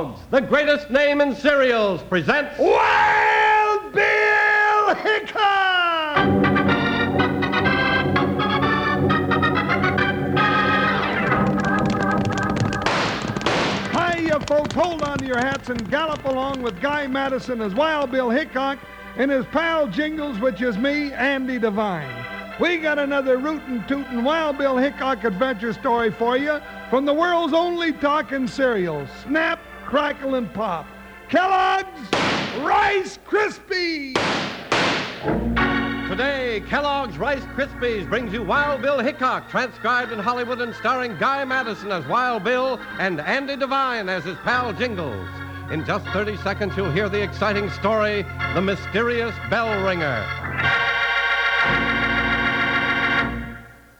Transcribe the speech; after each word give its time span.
Kellogg's, 0.00 0.20
the 0.30 0.40
greatest 0.40 0.90
name 0.90 1.20
in 1.20 1.34
cereals, 1.34 2.02
presents 2.04 2.58
Wild 2.58 3.92
Bill 3.92 4.94
Hickok! 4.94 6.16
Hiya, 13.92 14.40
folks. 14.46 14.74
Hold 14.74 15.02
on 15.02 15.18
to 15.18 15.26
your 15.26 15.36
hats 15.36 15.68
and 15.68 15.90
gallop 15.90 16.24
along 16.24 16.62
with 16.62 16.80
Guy 16.80 17.06
Madison 17.06 17.60
as 17.60 17.74
Wild 17.74 18.10
Bill 18.10 18.30
Hickok 18.30 18.78
and 19.16 19.30
his 19.30 19.44
pal 19.46 19.86
Jingles, 19.86 20.38
which 20.38 20.62
is 20.62 20.78
me, 20.78 21.12
Andy 21.12 21.58
Devine. 21.58 22.24
We 22.58 22.78
got 22.78 22.98
another 22.98 23.36
rootin' 23.36 23.84
tootin' 23.86 24.24
Wild 24.24 24.56
Bill 24.56 24.78
Hickok 24.78 25.24
adventure 25.24 25.74
story 25.74 26.10
for 26.10 26.38
you 26.38 26.58
from 26.88 27.04
the 27.04 27.12
world's 27.14 27.52
only 27.52 27.92
talking 27.92 28.46
cereal, 28.46 29.06
Snap, 29.22 29.60
Crackle, 29.90 30.36
and 30.36 30.54
Pop. 30.54 30.86
Kellogg's 31.28 32.00
Rice 32.60 33.18
Krispies! 33.26 34.14
Today, 36.08 36.62
Kellogg's 36.68 37.18
Rice 37.18 37.42
Krispies 37.56 38.08
brings 38.08 38.32
you 38.32 38.44
Wild 38.44 38.82
Bill 38.82 39.00
Hickok, 39.00 39.50
transcribed 39.50 40.12
in 40.12 40.20
Hollywood 40.20 40.60
and 40.60 40.72
starring 40.76 41.16
Guy 41.18 41.44
Madison 41.44 41.90
as 41.90 42.06
Wild 42.06 42.44
Bill 42.44 42.78
and 43.00 43.20
Andy 43.20 43.56
Devine 43.56 44.08
as 44.08 44.22
his 44.22 44.36
pal 44.44 44.72
Jingles. 44.72 45.28
In 45.72 45.84
just 45.84 46.06
30 46.10 46.36
seconds, 46.36 46.76
you'll 46.76 46.92
hear 46.92 47.08
the 47.08 47.20
exciting 47.20 47.68
story 47.70 48.24
The 48.54 48.62
Mysterious 48.62 49.34
Bell 49.50 49.84
Ringer. 49.84 50.24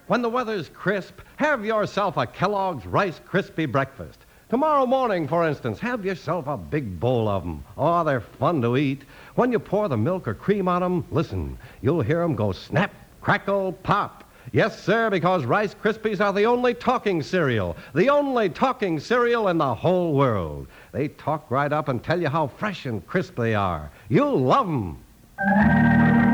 When 0.07 0.23
the 0.23 0.31
weather's 0.31 0.69
crisp, 0.69 1.21
have 1.35 1.65
yourself 1.65 2.17
a 2.17 2.29
Kellogg's 2.29 2.87
Rice 2.87 3.21
Krispie 3.29 3.71
breakfast. 3.71 4.27
Tomorrow 4.51 4.87
morning, 4.87 5.29
for 5.29 5.47
instance, 5.47 5.79
have 5.79 6.05
yourself 6.05 6.49
a 6.49 6.57
big 6.57 6.99
bowl 6.99 7.29
of 7.29 7.45
them. 7.45 7.63
Oh, 7.79 8.03
they're 8.03 8.21
fun 8.21 8.61
to 8.63 8.77
eat. 8.77 9.03
When 9.37 9.53
you 9.53 9.61
pour 9.61 9.89
the 9.89 9.97
milk 9.97 10.27
or 10.27 10.35
cream 10.35 10.67
on 10.67 10.83
them, 10.83 11.07
listen, 11.13 11.57
you'll 11.83 12.01
hear 12.01 12.19
them 12.19 12.35
go 12.35 12.51
snap, 12.51 12.93
crackle, 13.21 13.75
pop. 13.85 14.25
Yes, 14.51 14.83
sir, 14.83 15.09
because 15.09 15.45
Rice 15.45 15.73
Krispies 15.73 16.21
are 16.21 16.33
the 16.33 16.47
only 16.47 16.75
talking 16.75 17.23
cereal, 17.23 17.77
the 17.95 18.11
only 18.11 18.49
talking 18.49 18.99
cereal 18.99 19.47
in 19.47 19.59
the 19.59 19.73
whole 19.73 20.15
world. 20.15 20.67
They 20.91 21.07
talk 21.07 21.49
right 21.49 21.73
up 21.73 21.87
and 21.87 22.03
tell 22.03 22.21
you 22.21 22.29
how 22.29 22.49
fresh 22.49 22.87
and 22.87 23.07
crisp 23.07 23.37
they 23.37 23.55
are. 23.55 23.89
You'll 24.09 24.41
love 24.41 24.67
them. 24.67 26.30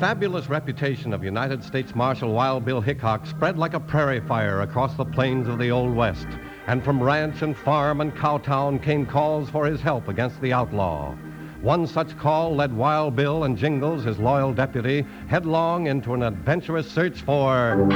Fabulous 0.00 0.48
reputation 0.48 1.12
of 1.12 1.22
United 1.22 1.62
States 1.62 1.94
Marshal 1.94 2.32
Wild 2.32 2.64
Bill 2.64 2.80
Hickok 2.80 3.26
spread 3.26 3.58
like 3.58 3.74
a 3.74 3.80
prairie 3.80 4.22
fire 4.22 4.62
across 4.62 4.96
the 4.96 5.04
plains 5.04 5.46
of 5.46 5.58
the 5.58 5.70
Old 5.70 5.94
West, 5.94 6.26
and 6.68 6.82
from 6.82 7.02
ranch 7.02 7.42
and 7.42 7.54
farm 7.54 8.00
and 8.00 8.16
cowtown 8.16 8.82
came 8.82 9.04
calls 9.04 9.50
for 9.50 9.66
his 9.66 9.82
help 9.82 10.08
against 10.08 10.40
the 10.40 10.54
outlaw. 10.54 11.14
One 11.60 11.86
such 11.86 12.16
call 12.16 12.56
led 12.56 12.74
Wild 12.74 13.14
Bill 13.14 13.44
and 13.44 13.58
Jingles, 13.58 14.04
his 14.04 14.18
loyal 14.18 14.54
deputy, 14.54 15.04
headlong 15.28 15.86
into 15.86 16.14
an 16.14 16.22
adventurous 16.22 16.90
search 16.90 17.20
for 17.20 17.86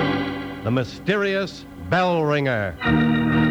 the 0.62 0.70
mysterious 0.70 1.64
bell 1.88 2.22
ringer. 2.22 3.43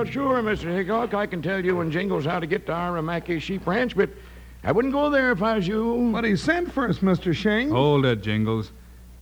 Well, 0.00 0.10
sure, 0.10 0.42
Mr. 0.42 0.74
Hickok. 0.74 1.12
I 1.12 1.26
can 1.26 1.42
tell 1.42 1.62
you 1.62 1.82
and 1.82 1.92
Jingles 1.92 2.24
how 2.24 2.40
to 2.40 2.46
get 2.46 2.64
to 2.64 2.72
Ira 2.72 3.02
Mackey 3.02 3.38
Sheep 3.38 3.66
Ranch, 3.66 3.94
but 3.94 4.08
I 4.64 4.72
wouldn't 4.72 4.94
go 4.94 5.10
there 5.10 5.30
if 5.30 5.42
I 5.42 5.56
was 5.56 5.68
you. 5.68 6.08
But 6.10 6.24
he 6.24 6.36
sent 6.36 6.72
for 6.72 6.88
us, 6.88 7.00
Mr. 7.00 7.34
Shane. 7.34 7.68
Hold 7.68 8.06
it, 8.06 8.22
Jingles. 8.22 8.72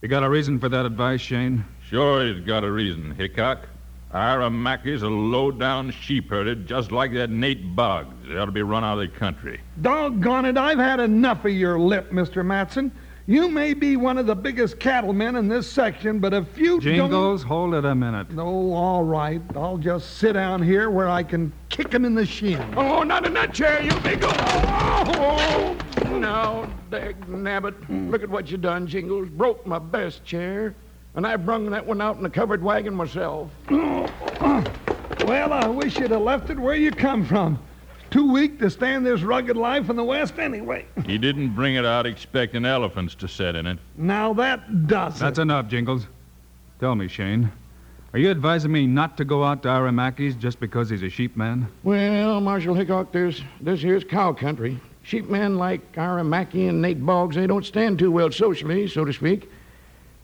You 0.03 0.09
got 0.09 0.23
a 0.23 0.31
reason 0.31 0.61
for 0.61 0.69
that 0.69 0.87
advice, 0.87 1.21
Shane? 1.21 1.65
Sure, 1.89 2.25
he's 2.25 2.47
got 2.47 2.63
a 2.63 2.71
reason, 2.71 3.13
Hickok. 3.17 3.67
Ira 4.13 4.49
Mackey's 4.51 5.03
a 5.03 5.09
low-down 5.09 5.91
sheep 5.91 6.31
herder 6.31 6.55
just 6.55 6.93
like 6.93 7.13
that 7.15 7.29
Nate 7.29 7.75
Boggs. 7.75 8.15
They 8.29 8.37
ought 8.37 8.45
to 8.45 8.53
be 8.53 8.63
run 8.63 8.85
out 8.85 9.01
of 9.01 9.13
the 9.13 9.19
country. 9.19 9.61
Doggone 9.83 10.45
it, 10.45 10.57
I've 10.57 10.79
had 10.79 11.01
enough 11.01 11.45
of 11.45 11.51
your 11.51 11.81
lip, 11.81 12.13
Mr. 12.13 12.47
Matson. 12.47 12.93
You 13.29 13.51
may 13.51 13.75
be 13.75 13.97
one 13.97 14.17
of 14.17 14.25
the 14.25 14.35
biggest 14.35 14.81
cattlemen 14.81 15.37
in 15.37 15.49
this 15.49 15.71
section, 15.71 16.19
but 16.19 16.33
if 16.33 16.57
you 16.57 16.81
Jingles, 16.81 17.43
hold 17.43 17.75
it 17.75 17.85
a 17.85 17.95
minute. 17.95 18.35
don't... 18.35 18.39
Oh, 18.39 18.73
all 18.73 19.05
right. 19.05 19.43
I'll 19.55 19.77
just 19.77 20.17
sit 20.17 20.33
down 20.33 20.63
here 20.63 20.89
where 20.89 21.11
I 21.11 21.23
can 21.23 21.53
kick 21.69 21.93
him 21.93 22.07
in 22.07 22.15
the 22.15 22.25
shin. 22.25 22.73
Oh, 22.75 23.03
not 23.03 23.27
in 23.27 23.35
that 23.35 23.53
chair, 23.53 23.83
you 23.83 23.91
big... 24.01 24.21
Oh, 24.23 25.77
no, 26.07 26.73
dag 26.91 27.21
nabbit. 27.29 27.75
Look 28.11 28.23
at 28.23 28.31
what 28.31 28.51
you 28.51 28.57
done, 28.57 28.87
Jingles. 28.87 29.29
Broke 29.29 29.67
my 29.67 29.79
best 29.79 30.25
chair. 30.25 30.75
And 31.15 31.27
I 31.27 31.37
brung 31.37 31.69
that 31.69 31.87
one 31.87 32.01
out 32.01 32.17
in 32.17 32.23
the 32.23 32.31
covered 32.31 32.63
wagon 32.63 32.95
myself. 32.95 33.51
Well, 35.27 35.53
I 35.53 35.67
wish 35.67 35.99
you'd 35.99 36.13
have 36.13 36.23
left 36.23 36.49
it 36.49 36.59
where 36.59 36.75
you 36.75 36.91
come 36.91 37.27
from. 37.27 37.59
Too 38.11 38.33
weak 38.33 38.59
to 38.61 38.71
stand 38.71 39.05
this 39.05 39.23
rugged 39.23 39.57
life 39.57 39.91
in 39.91 39.97
the 39.97 40.05
West 40.05 40.39
anyway. 40.39 40.87
He 41.05 41.19
didn't 41.19 41.51
bring 41.55 41.75
it 41.75 41.85
out 41.85 42.07
expecting 42.07 42.65
elephants 42.65 43.15
to 43.17 43.29
set 43.29 43.55
in 43.55 43.67
it. 43.67 43.79
Now 43.97 44.33
that 44.35 44.87
does 44.87 45.19
That's 45.19 45.39
it. 45.39 45.43
enough, 45.43 45.69
Jingles. 45.69 46.07
Tell 46.81 46.95
me, 46.95 47.09
Shane, 47.09 47.51
are 48.15 48.19
you 48.19 48.31
advising 48.31 48.73
me 48.73 48.87
not 48.87 49.17
to 49.19 49.25
go 49.25 49.45
out 49.45 49.63
to 49.65 49.69
Ira 49.69 49.93
Mackey's 49.93 50.37
just 50.37 50.59
because 50.59 50.89
he's 50.89 51.03
a 51.03 51.11
sheep 51.11 51.37
man? 51.37 51.69
Well, 51.83 52.41
Marshal 52.41 52.75
Hickok, 52.75 53.13
there's 53.13 53.43
this 53.61 53.83
here's 53.83 54.05
cow 54.05 54.33
country. 54.33 54.81
Sheepmen 55.05 55.57
like 55.59 55.93
Aramaki 55.97 56.69
and 56.69 56.81
Nate 56.81 57.05
Boggs, 57.05 57.37
they 57.37 57.47
don't 57.47 57.65
stand 57.65 57.99
too 57.99 58.11
well 58.11 58.31
socially, 58.31 58.89
so 58.89 59.05
to 59.05 59.13
speak. 59.13 59.51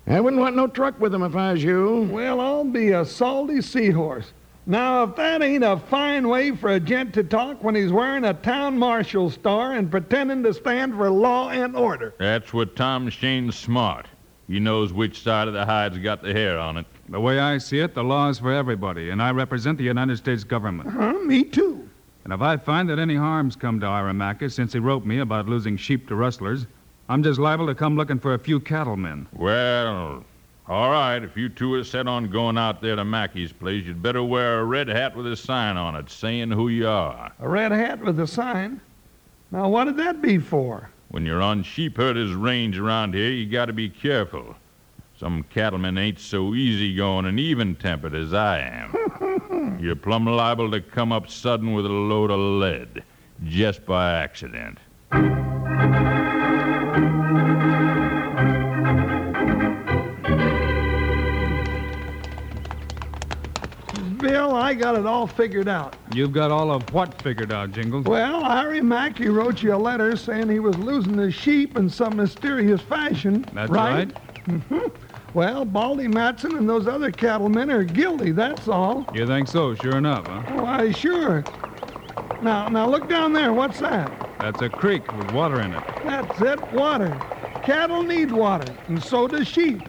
I 0.07 0.21
wouldn't 0.21 0.41
want 0.41 0.57
no 0.57 0.67
truck 0.67 0.99
with 1.01 1.13
them 1.13 1.23
if 1.23 1.35
I 1.35 1.53
was 1.53 1.65
you. 1.65 2.09
Well, 2.11 2.41
I'll 2.41 2.65
be 2.65 2.91
a 2.91 3.05
salty 3.05 3.61
seahorse. 3.63 4.33
Now, 4.67 5.05
if 5.05 5.17
that 5.17 5.43
ain't 5.43 5.63
a 5.63 5.77
fine 5.77 6.27
way 6.27 6.53
for 6.53 6.71
a 6.71 6.81
gent 6.81 7.13
to 7.15 7.23
talk 7.23 7.63
when 7.63 7.75
he's 7.75 7.93
wearing 7.93 8.25
a 8.25 8.33
town 8.33 8.79
marshal 8.79 9.29
star 9.29 9.73
and 9.73 9.91
pretending 9.91 10.43
to 10.45 10.55
stand 10.55 10.95
for 10.95 11.11
law 11.11 11.51
and 11.51 11.77
order. 11.77 12.15
That's 12.19 12.55
what 12.55 12.75
Tom 12.75 13.11
Shane's 13.11 13.57
smart. 13.57 14.07
He 14.49 14.61
knows 14.61 14.93
which 14.93 15.23
side 15.23 15.49
of 15.49 15.55
the 15.55 15.67
hide's 15.67 15.99
got 15.99 16.23
the 16.23 16.33
hair 16.33 16.59
on 16.59 16.79
it. 16.79 16.87
The 17.11 17.21
way 17.21 17.39
I 17.39 17.59
see 17.59 17.81
it, 17.81 17.95
the 17.95 18.05
law 18.05 18.31
is 18.31 18.39
for 18.39 18.53
everybody, 18.53 19.11
and 19.11 19.23
I 19.23 19.33
represent 19.33 19.77
the 19.77 19.85
United 19.85 20.17
States 20.17 20.45
government. 20.45 20.91
Huh? 20.91 21.13
Me 21.25 21.45
too. 21.45 21.89
And 22.25 22.33
if 22.33 22.41
I 22.41 22.57
find 22.57 22.89
that 22.89 22.99
any 22.99 23.17
harm's 23.17 23.57
come 23.57 23.81
to 23.81 23.87
Ira 23.87 24.15
Mackey 24.15 24.49
since 24.49 24.73
he 24.73 24.79
wrote 24.79 25.05
me 25.05 25.19
about 25.19 25.47
losing 25.47 25.77
sheep 25.77 26.09
to 26.09 26.15
rustlers, 26.15 26.67
I'm 27.11 27.23
just 27.23 27.39
liable 27.39 27.67
to 27.67 27.75
come 27.75 27.97
looking 27.97 28.19
for 28.19 28.33
a 28.33 28.39
few 28.39 28.61
cattlemen. 28.61 29.27
Well, 29.35 30.25
all 30.67 30.91
right, 30.91 31.23
if 31.23 31.37
you 31.37 31.51
two 31.51 31.75
are 31.75 31.85
set 31.85 32.09
on 32.09 32.31
going 32.31 32.57
out 32.57 32.81
there 32.81 32.97
to 32.97 33.05
Mackey's 33.05 33.53
place, 33.53 33.85
you'd 33.85 34.03
better 34.03 34.23
wear 34.23 34.61
a 34.61 34.65
red 34.65 34.89
hat 34.89 35.15
with 35.15 35.27
a 35.27 35.37
sign 35.37 35.77
on 35.77 35.95
it 35.95 36.11
saying 36.11 36.51
who 36.51 36.69
you 36.69 36.89
are. 36.89 37.33
A 37.39 37.49
red 37.49 37.71
hat 37.71 38.01
with 38.01 38.19
a 38.19 38.27
sign. 38.27 38.81
Now, 39.51 39.69
what'd 39.69 39.99
that 39.99 40.23
be 40.23 40.39
for? 40.39 40.89
When 41.09 41.27
you're 41.27 41.43
on 41.43 41.65
sheep 41.65 41.99
herders' 41.99 42.33
range 42.33 42.79
around 42.79 43.13
here, 43.13 43.31
you 43.31 43.47
got 43.47 43.67
to 43.67 43.75
be 43.75 43.91
careful. 43.91 44.57
Some 45.19 45.45
cattlemen 45.45 45.99
ain't 45.99 46.19
so 46.19 46.55
easygoing 46.55 47.27
and 47.27 47.39
even-tempered 47.39 48.15
as 48.15 48.33
I 48.33 48.61
am. 48.61 49.79
you're 49.81 49.97
plumb 49.97 50.27
liable 50.27 50.71
to 50.71 50.81
come 50.81 51.13
up 51.13 51.29
sudden 51.29 51.75
with 51.75 51.85
a 51.85 51.91
load 51.91 52.31
of 52.31 52.41
lead, 52.41 53.05
just 53.45 53.85
by 53.85 54.15
accident. 54.23 54.79
I 64.55 64.75
got 64.75 64.97
it 64.97 65.07
all 65.07 65.27
figured 65.27 65.69
out. 65.69 65.97
You've 66.15 66.33
got 66.33 66.51
all 66.51 66.71
of 66.71 66.93
what 66.93 67.21
figured 67.23 67.53
out, 67.53 67.73
Jingles? 67.73 68.05
Well, 68.05 68.45
Harry 68.45 68.81
Mackey 68.81 69.29
wrote 69.29 69.63
you 69.63 69.75
a 69.75 69.77
letter 69.77 70.17
saying 70.17 70.49
he 70.49 70.61
was 70.61 70.77
losing 70.79 71.19
his 71.19 71.35
sheep 71.35 71.77
in 71.77 71.89
some 71.89 72.17
mysterious 72.17 72.81
fashion. 72.81 73.45
That's 73.53 73.71
right. 73.71 74.13
right. 74.13 74.45
Mm-hmm. 74.47 74.89
Well, 75.35 75.65
Baldy 75.65 76.07
Matson 76.07 76.57
and 76.57 76.69
those 76.69 76.87
other 76.87 77.11
cattlemen 77.11 77.71
are 77.71 77.83
guilty, 77.83 78.31
that's 78.31 78.69
all. 78.69 79.05
You 79.13 79.27
think 79.27 79.49
so, 79.49 79.75
sure 79.75 79.97
enough, 79.97 80.27
huh? 80.27 80.43
Why, 80.63 80.93
sure. 80.93 81.43
Now, 82.41 82.69
now 82.69 82.89
look 82.89 83.09
down 83.09 83.33
there. 83.33 83.53
What's 83.53 83.81
that? 83.81 84.13
That's 84.39 84.63
a 84.63 84.69
creek 84.69 85.11
with 85.17 85.33
water 85.33 85.61
in 85.61 85.73
it. 85.73 85.83
That's 86.05 86.41
it, 86.41 86.73
water. 86.73 87.11
Cattle 87.65 88.03
need 88.03 88.31
water, 88.31 88.73
and 88.89 89.03
so 89.03 89.27
does 89.27 89.49
sheep. 89.49 89.81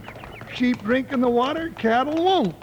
Sheep 0.54 0.82
drinking 0.82 1.20
the 1.20 1.30
water, 1.30 1.70
cattle 1.78 2.24
won't. 2.24 2.56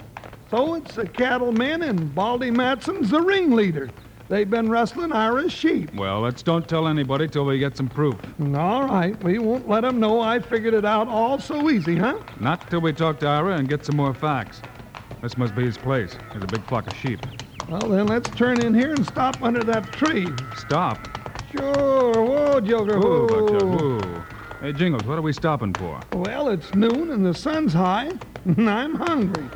So 0.52 0.74
it's 0.74 0.96
the 0.96 1.08
cattlemen 1.08 1.80
and 1.82 2.14
Baldy 2.14 2.50
Matson's 2.50 3.08
the 3.08 3.22
ringleader. 3.22 3.88
They've 4.28 4.48
been 4.50 4.68
rustling 4.68 5.10
Ira's 5.10 5.50
sheep. 5.50 5.94
Well, 5.94 6.20
let's 6.20 6.42
don't 6.42 6.68
tell 6.68 6.86
anybody 6.88 7.26
till 7.26 7.46
we 7.46 7.58
get 7.58 7.74
some 7.74 7.88
proof. 7.88 8.16
All 8.54 8.86
right, 8.86 9.16
we 9.24 9.38
won't 9.38 9.66
let 9.66 9.82
'em 9.82 9.98
know 9.98 10.20
I 10.20 10.40
figured 10.40 10.74
it 10.74 10.84
out 10.84 11.08
all 11.08 11.38
so 11.38 11.70
easy, 11.70 11.96
huh? 11.96 12.18
Not 12.38 12.68
till 12.68 12.82
we 12.82 12.92
talk 12.92 13.18
to 13.20 13.26
Ira 13.28 13.56
and 13.56 13.66
get 13.66 13.86
some 13.86 13.96
more 13.96 14.12
facts. 14.12 14.60
This 15.22 15.38
must 15.38 15.54
be 15.54 15.64
his 15.64 15.78
place. 15.78 16.18
There's 16.32 16.44
a 16.44 16.48
big 16.48 16.62
flock 16.64 16.86
of 16.86 16.94
sheep. 16.98 17.20
Well, 17.70 17.88
then 17.88 18.06
let's 18.06 18.28
turn 18.28 18.60
in 18.60 18.74
here 18.74 18.90
and 18.90 19.06
stop 19.06 19.42
under 19.42 19.64
that 19.64 19.90
tree. 19.92 20.26
Stop. 20.58 20.98
Sure. 21.50 22.12
Whoa, 22.12 22.60
Joker. 22.60 22.98
Whoa, 23.00 23.26
Whoa. 23.26 23.46
Buckshot, 23.48 23.80
whoa. 23.80 24.22
Hey, 24.60 24.74
Jingles, 24.74 25.04
what 25.04 25.16
are 25.16 25.22
we 25.22 25.32
stopping 25.32 25.72
for? 25.72 25.98
Well, 26.12 26.50
it's 26.50 26.74
noon 26.74 27.10
and 27.10 27.24
the 27.24 27.32
sun's 27.32 27.72
high, 27.72 28.12
and 28.44 28.68
I'm 28.78 28.96
hungry. 28.96 29.48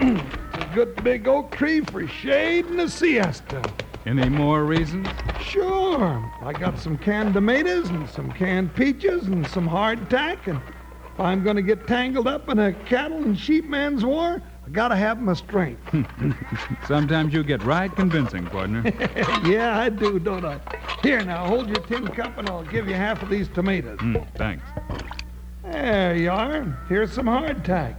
It's 0.00 0.54
a 0.54 0.74
good 0.74 1.02
big 1.02 1.26
oak 1.26 1.56
tree 1.56 1.80
for 1.80 2.06
shade 2.06 2.66
and 2.66 2.80
a 2.80 2.88
siesta. 2.88 3.62
Any 4.06 4.28
more 4.28 4.64
reasons? 4.64 5.08
Sure. 5.40 6.32
I 6.40 6.52
got 6.52 6.78
some 6.78 6.96
canned 6.96 7.34
tomatoes 7.34 7.88
and 7.90 8.08
some 8.08 8.30
canned 8.32 8.74
peaches 8.74 9.26
and 9.26 9.46
some 9.48 9.68
hardtack, 9.68 10.46
and 10.46 10.60
if 11.12 11.20
I'm 11.20 11.42
going 11.42 11.56
to 11.56 11.62
get 11.62 11.86
tangled 11.86 12.28
up 12.28 12.48
in 12.48 12.58
a 12.58 12.72
cattle 12.72 13.18
and 13.18 13.38
sheep 13.38 13.64
man's 13.64 14.04
war, 14.04 14.40
I 14.64 14.70
got 14.70 14.88
to 14.88 14.96
have 14.96 15.20
my 15.20 15.34
strength. 15.34 15.82
Sometimes 16.86 17.34
you 17.34 17.42
get 17.42 17.62
right 17.64 17.94
convincing, 17.94 18.46
partner. 18.46 18.82
yeah, 19.44 19.78
I 19.78 19.88
do, 19.88 20.18
don't 20.18 20.44
I? 20.44 20.60
Here, 21.02 21.24
now, 21.24 21.46
hold 21.46 21.68
your 21.68 21.84
tin 21.86 22.06
cup 22.08 22.38
and 22.38 22.48
I'll 22.48 22.64
give 22.64 22.88
you 22.88 22.94
half 22.94 23.22
of 23.22 23.28
these 23.28 23.48
tomatoes. 23.48 23.98
Hmm, 23.98 24.16
thanks. 24.36 24.64
There 25.64 26.16
you 26.16 26.30
are. 26.30 26.62
Here's 26.88 27.12
some 27.12 27.26
hardtack. 27.26 27.96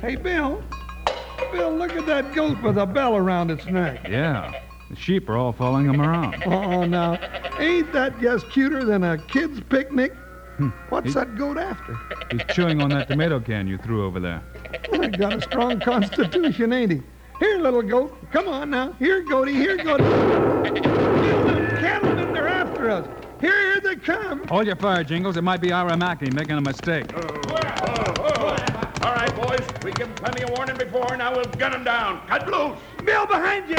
Hey, 0.00 0.14
Bill. 0.14 0.62
Bill, 1.52 1.72
look 1.74 1.92
at 1.92 2.06
that 2.06 2.34
goat 2.34 2.60
with 2.62 2.78
a 2.78 2.86
bell 2.86 3.16
around 3.16 3.50
its 3.50 3.64
neck. 3.66 4.06
Yeah. 4.08 4.52
The 4.90 4.96
sheep 4.96 5.28
are 5.28 5.36
all 5.36 5.52
following 5.52 5.86
him 5.86 6.00
around. 6.00 6.42
Oh, 6.46 6.84
now, 6.86 7.18
ain't 7.58 7.92
that 7.92 8.18
just 8.20 8.48
cuter 8.50 8.84
than 8.84 9.04
a 9.04 9.18
kid's 9.18 9.60
picnic? 9.60 10.14
Hmm. 10.56 10.68
What's 10.88 11.08
He- 11.08 11.12
that 11.14 11.36
goat 11.36 11.58
after? 11.58 11.96
He's 12.30 12.42
chewing 12.54 12.80
on 12.82 12.90
that 12.90 13.08
tomato 13.08 13.38
can 13.40 13.66
you 13.68 13.78
threw 13.78 14.04
over 14.06 14.18
there. 14.20 14.42
He 14.90 15.08
got 15.08 15.34
a 15.34 15.40
strong 15.40 15.78
constitution, 15.80 16.72
ain't 16.72 16.92
he? 16.92 17.02
Here, 17.38 17.58
little 17.58 17.82
goat. 17.82 18.16
Come 18.32 18.48
on 18.48 18.70
now. 18.70 18.92
Here, 18.94 19.22
goaty. 19.22 19.52
Here, 19.54 19.76
goaty. 19.76 20.02
Bill, 20.02 21.44
them 21.44 21.68
cattlemen, 21.78 22.32
they're 22.32 22.48
after 22.48 22.90
us. 22.90 23.06
Here, 23.40 23.72
here 23.72 23.80
they 23.80 23.94
come. 23.96 24.44
Hold 24.48 24.66
your 24.66 24.74
fire, 24.76 25.04
Jingles. 25.04 25.36
It 25.36 25.42
might 25.44 25.60
be 25.60 25.70
Ira 25.70 25.96
Mackey 25.96 26.30
making 26.32 26.56
a 26.56 26.60
mistake. 26.60 27.06
All 27.14 27.22
right, 29.14 29.36
boys. 29.36 29.47
We 29.82 29.92
give 29.92 30.08
'em 30.08 30.14
plenty 30.14 30.42
of 30.42 30.50
warning 30.50 30.76
before. 30.76 31.16
Now 31.16 31.34
we'll 31.34 31.44
gun 31.44 31.72
them 31.72 31.84
down. 31.84 32.20
Cut 32.26 32.48
loose. 32.50 32.78
Bill, 33.04 33.26
behind 33.26 33.68
you. 33.68 33.76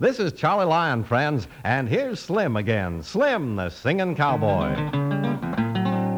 This 0.00 0.18
is 0.18 0.32
Charlie 0.32 0.64
Lyon, 0.64 1.04
friends, 1.04 1.46
and 1.62 1.86
here's 1.86 2.20
Slim 2.20 2.56
again. 2.56 3.02
Slim, 3.02 3.56
the 3.56 3.68
singing 3.68 4.16
cowboy. 4.16 5.19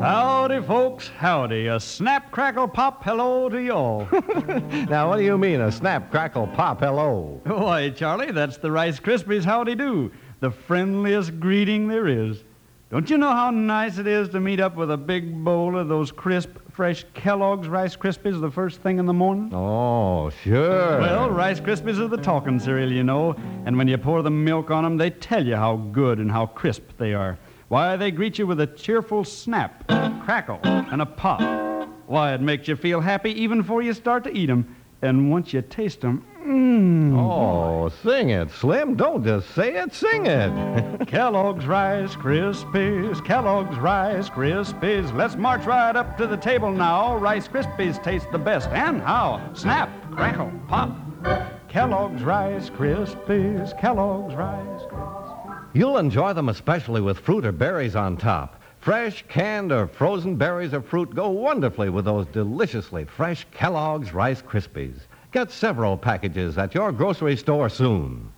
Howdy, 0.02 0.62
folks, 0.62 1.06
howdy. 1.16 1.68
A 1.68 1.78
snap, 1.78 2.32
crackle, 2.32 2.66
pop 2.66 3.04
hello 3.04 3.48
to 3.48 3.62
y'all. 3.62 4.08
Now, 4.90 5.08
what 5.08 5.18
do 5.18 5.22
you 5.22 5.38
mean, 5.38 5.60
a 5.60 5.70
snap, 5.70 6.10
crackle, 6.10 6.48
pop, 6.48 6.80
hello? 6.80 7.40
Why, 7.44 7.88
Charlie, 7.90 8.32
that's 8.32 8.56
the 8.56 8.72
Rice 8.72 8.98
Krispies 8.98 9.44
howdy 9.44 9.76
do. 9.76 10.10
The 10.40 10.50
friendliest 10.50 11.38
greeting 11.38 11.86
there 11.86 12.08
is. 12.08 12.42
Don't 12.90 13.08
you 13.10 13.16
know 13.16 13.30
how 13.30 13.52
nice 13.52 13.98
it 13.98 14.08
is 14.08 14.28
to 14.30 14.40
meet 14.40 14.58
up 14.58 14.74
with 14.74 14.90
a 14.90 14.96
big 14.96 15.44
bowl 15.44 15.78
of 15.78 15.86
those 15.86 16.10
crisp, 16.10 16.50
fresh 16.72 17.04
Kellogg's 17.14 17.68
Rice 17.68 17.94
Krispies 17.94 18.40
the 18.40 18.50
first 18.50 18.80
thing 18.80 18.98
in 18.98 19.06
the 19.06 19.12
morning? 19.12 19.54
Oh, 19.54 20.30
sure. 20.42 20.98
Well, 20.98 21.30
Rice 21.30 21.60
Krispies 21.60 22.00
are 22.00 22.08
the 22.08 22.16
talking 22.16 22.58
cereal, 22.58 22.90
you 22.90 23.04
know, 23.04 23.36
and 23.66 23.78
when 23.78 23.86
you 23.86 23.98
pour 23.98 24.22
the 24.22 24.32
milk 24.32 24.72
on 24.72 24.84
'em, 24.84 24.96
they 24.96 25.10
tell 25.10 25.46
you 25.46 25.54
how 25.54 25.76
good 25.76 26.18
and 26.18 26.32
how 26.32 26.46
crisp 26.46 26.82
they 26.98 27.14
are. 27.14 27.38
Why, 27.72 27.96
they 27.96 28.10
greet 28.10 28.38
you 28.38 28.46
with 28.46 28.60
a 28.60 28.66
cheerful 28.66 29.24
snap, 29.24 29.86
crackle, 30.24 30.60
and 30.62 31.00
a 31.00 31.06
pop. 31.06 31.40
Why, 32.04 32.34
it 32.34 32.42
makes 32.42 32.68
you 32.68 32.76
feel 32.76 33.00
happy 33.00 33.30
even 33.30 33.62
before 33.62 33.80
you 33.80 33.94
start 33.94 34.24
to 34.24 34.36
eat 34.36 34.50
'em. 34.50 34.76
And 35.00 35.30
once 35.30 35.54
you 35.54 35.62
taste 35.62 36.04
'em, 36.04 36.22
mmm. 36.46 37.16
Oh, 37.18 37.88
sing 37.88 38.28
it, 38.28 38.50
Slim. 38.50 38.94
Don't 38.94 39.24
just 39.24 39.48
say 39.54 39.76
it, 39.76 39.94
sing 39.94 40.26
it. 40.26 40.52
Kellogg's 41.06 41.64
Rice 41.64 42.14
Krispies, 42.14 43.24
Kellogg's 43.24 43.78
Rice 43.78 44.28
Krispies. 44.28 45.10
Let's 45.14 45.36
march 45.36 45.64
right 45.64 45.96
up 45.96 46.18
to 46.18 46.26
the 46.26 46.36
table 46.36 46.72
now. 46.72 47.16
Rice 47.16 47.48
Krispies 47.48 48.02
taste 48.04 48.30
the 48.32 48.38
best. 48.38 48.68
And 48.68 49.00
how? 49.00 49.40
Snap, 49.54 49.88
crackle, 50.10 50.52
pop. 50.68 50.94
Kellogg's 51.68 52.22
Rice 52.22 52.68
Krispies, 52.68 53.72
Kellogg's 53.80 54.34
Rice 54.34 54.82
Krispies. 54.82 54.91
You'll 55.74 55.96
enjoy 55.96 56.34
them 56.34 56.50
especially 56.50 57.00
with 57.00 57.20
fruit 57.20 57.46
or 57.46 57.52
berries 57.52 57.96
on 57.96 58.18
top. 58.18 58.60
Fresh, 58.80 59.24
canned, 59.28 59.72
or 59.72 59.86
frozen 59.86 60.36
berries 60.36 60.74
or 60.74 60.82
fruit 60.82 61.14
go 61.14 61.30
wonderfully 61.30 61.88
with 61.88 62.04
those 62.04 62.26
deliciously 62.26 63.06
fresh 63.06 63.46
Kellogg's 63.52 64.12
Rice 64.12 64.42
Krispies. 64.42 64.96
Get 65.30 65.50
several 65.50 65.96
packages 65.96 66.58
at 66.58 66.74
your 66.74 66.92
grocery 66.92 67.38
store 67.38 67.70
soon. 67.70 68.30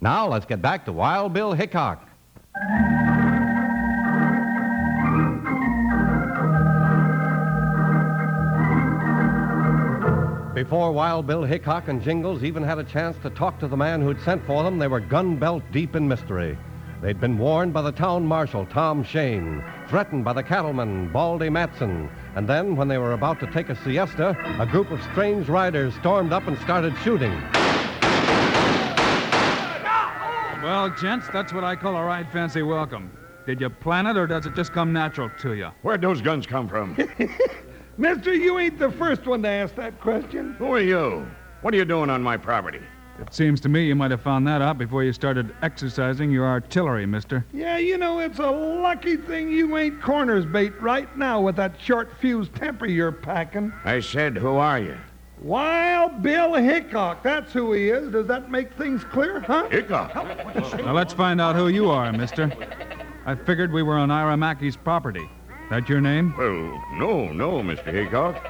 Now 0.00 0.28
let's 0.28 0.46
get 0.46 0.62
back 0.62 0.84
to 0.84 0.92
Wild 0.92 1.32
Bill 1.32 1.54
Hickok. 1.54 2.06
Before 10.54 10.92
Wild 10.92 11.26
Bill 11.26 11.42
Hickok 11.42 11.88
and 11.88 12.00
Jingles 12.00 12.44
even 12.44 12.62
had 12.62 12.78
a 12.78 12.84
chance 12.84 13.16
to 13.24 13.30
talk 13.30 13.58
to 13.58 13.66
the 13.66 13.76
man 13.76 14.00
who'd 14.00 14.20
sent 14.20 14.46
for 14.46 14.62
them, 14.62 14.78
they 14.78 14.88
were 14.88 15.00
gun 15.00 15.36
belt 15.36 15.64
deep 15.72 15.96
in 15.96 16.06
mystery. 16.06 16.56
They'd 17.02 17.20
been 17.20 17.36
warned 17.36 17.74
by 17.74 17.82
the 17.82 17.92
town 17.92 18.24
marshal, 18.26 18.64
Tom 18.66 19.04
Shane, 19.04 19.62
threatened 19.88 20.24
by 20.24 20.32
the 20.32 20.42
cattleman, 20.42 21.12
Baldy 21.12 21.50
Matson, 21.50 22.10
and 22.34 22.48
then, 22.48 22.74
when 22.74 22.88
they 22.88 22.96
were 22.96 23.12
about 23.12 23.38
to 23.40 23.46
take 23.52 23.68
a 23.68 23.76
siesta, 23.84 24.36
a 24.58 24.66
group 24.66 24.90
of 24.90 25.02
strange 25.02 25.48
riders 25.48 25.94
stormed 25.96 26.32
up 26.32 26.46
and 26.46 26.58
started 26.58 26.94
shooting. 27.04 27.32
Well, 30.62 30.90
gents, 30.98 31.28
that's 31.32 31.52
what 31.52 31.64
I 31.64 31.76
call 31.76 31.96
a 31.96 32.02
right 32.02 32.26
fancy 32.32 32.62
welcome. 32.62 33.16
Did 33.46 33.60
you 33.60 33.70
plan 33.70 34.06
it, 34.06 34.16
or 34.16 34.26
does 34.26 34.46
it 34.46 34.54
just 34.56 34.72
come 34.72 34.92
natural 34.92 35.30
to 35.40 35.52
you? 35.52 35.70
Where'd 35.82 36.00
those 36.00 36.20
guns 36.20 36.46
come 36.46 36.66
from? 36.66 36.96
Mister, 37.98 38.34
you 38.34 38.58
ain't 38.58 38.78
the 38.78 38.90
first 38.90 39.26
one 39.26 39.42
to 39.42 39.48
ask 39.48 39.74
that 39.76 40.00
question. 40.00 40.54
Who 40.54 40.72
are 40.72 40.80
you? 40.80 41.26
What 41.60 41.72
are 41.72 41.76
you 41.76 41.84
doing 41.84 42.10
on 42.10 42.22
my 42.22 42.36
property? 42.36 42.80
It 43.18 43.32
seems 43.32 43.60
to 43.62 43.68
me 43.68 43.86
you 43.86 43.94
might 43.94 44.10
have 44.10 44.20
found 44.20 44.46
that 44.46 44.60
out 44.60 44.78
before 44.78 45.02
you 45.02 45.12
started 45.12 45.54
exercising 45.62 46.30
your 46.30 46.46
artillery, 46.46 47.06
mister. 47.06 47.46
Yeah, 47.52 47.78
you 47.78 47.96
know, 47.96 48.18
it's 48.18 48.38
a 48.38 48.50
lucky 48.50 49.16
thing 49.16 49.50
you 49.50 49.76
ain't 49.76 50.00
corners 50.02 50.44
bait 50.44 50.78
right 50.80 51.14
now 51.16 51.40
with 51.40 51.56
that 51.56 51.80
short 51.80 52.10
fuse 52.20 52.48
temper 52.50 52.86
you're 52.86 53.12
packing. 53.12 53.72
I 53.84 54.00
said, 54.00 54.36
who 54.36 54.56
are 54.56 54.78
you? 54.78 54.96
Wild 55.40 56.22
Bill 56.22 56.54
Hickok, 56.54 57.22
that's 57.22 57.52
who 57.52 57.72
he 57.72 57.90
is. 57.90 58.10
Does 58.10 58.26
that 58.26 58.50
make 58.50 58.72
things 58.74 59.04
clear, 59.04 59.40
huh? 59.40 59.68
Hickok. 59.68 60.14
Now 60.14 60.92
let's 60.92 61.12
find 61.12 61.40
out 61.40 61.56
who 61.56 61.68
you 61.68 61.90
are, 61.90 62.12
mister. 62.12 62.52
I 63.26 63.34
figured 63.34 63.72
we 63.72 63.82
were 63.82 63.96
on 63.96 64.10
Ira 64.10 64.36
Mackey's 64.36 64.76
property. 64.76 65.28
That 65.68 65.88
your 65.88 66.00
name? 66.00 66.32
Well, 66.38 66.82
no, 66.94 67.32
no, 67.32 67.60
Mr. 67.60 67.92
Hickok. 67.92 68.40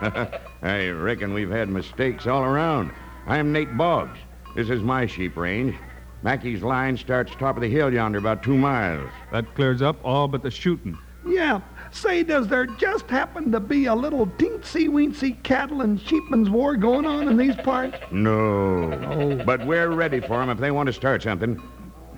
I 0.62 0.88
reckon 0.90 1.33
we've 1.33 1.50
had 1.50 1.69
mistakes 1.69 2.26
all 2.26 2.43
around. 2.45 2.93
I'm 3.26 3.52
Nate 3.52 3.76
Boggs. 3.76 4.19
This 4.57 4.71
is 4.71 4.83
my 4.83 5.05
sheep 5.07 5.37
range. 5.37 5.77
Mackey's 6.23 6.63
line 6.63 6.97
starts 6.97 7.31
top 7.33 7.57
of 7.57 7.63
the 7.63 7.69
hill 7.69 7.93
yonder, 7.93 8.19
about 8.19 8.43
two 8.43 8.57
miles. 8.57 9.11
That 9.31 9.55
clears 9.55 9.83
up 9.83 9.99
all 10.03 10.29
but 10.29 10.43
the 10.43 10.51
shooting. 10.51 10.97
Yeah. 11.27 11.61
Say, 11.91 12.23
does 12.23 12.49
there 12.49 12.65
just 12.65 13.11
happen 13.11 13.53
to 13.53 13.61
be 13.61 13.85
a 13.85 13.95
little 13.95 14.27
teensy-weensy 14.27 15.43
cattle 15.43 15.83
and 15.83 16.01
sheepman's 16.01 16.49
war 16.49 16.75
going 16.75 17.05
on 17.05 17.29
in 17.29 17.37
these 17.37 17.55
parts? 17.57 17.99
No. 18.11 18.93
Oh. 18.95 19.45
But 19.45 19.67
we're 19.67 19.91
ready 19.91 20.21
for 20.21 20.41
'em 20.41 20.49
if 20.49 20.57
they 20.57 20.71
want 20.71 20.87
to 20.87 20.93
start 20.95 21.23
something. 21.23 21.61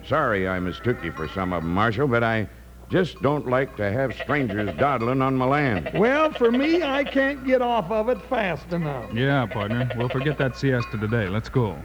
Sorry 0.07 0.47
I 0.47 0.61
mistook 0.61 1.03
you 1.03 1.11
for 1.11 1.27
some 1.29 1.53
of 1.53 1.65
'em, 1.65 1.75
Marshal, 1.75 2.07
but 2.07 2.23
I 2.23 2.49
just 2.89 3.21
don't 3.21 3.49
like 3.49 3.77
to 3.77 3.91
have 3.91 4.15
strangers 4.15 4.75
dawdling 4.79 5.23
on 5.23 5.37
my 5.37 5.45
land. 5.45 5.91
Well, 5.95 6.31
for 6.31 6.53
me, 6.53 6.83
I 6.83 7.03
can't 7.05 7.45
get 7.45 7.61
off 7.61 7.91
of 7.91 8.09
it 8.09 8.23
fast 8.23 8.73
enough. 8.73 9.13
Yeah, 9.13 9.45
partner. 9.47 9.91
We'll 9.97 10.09
forget 10.09 10.39
that 10.39 10.57
siesta 10.57 10.97
today. 10.97 11.29
Let's 11.29 11.49
go. 11.49 11.77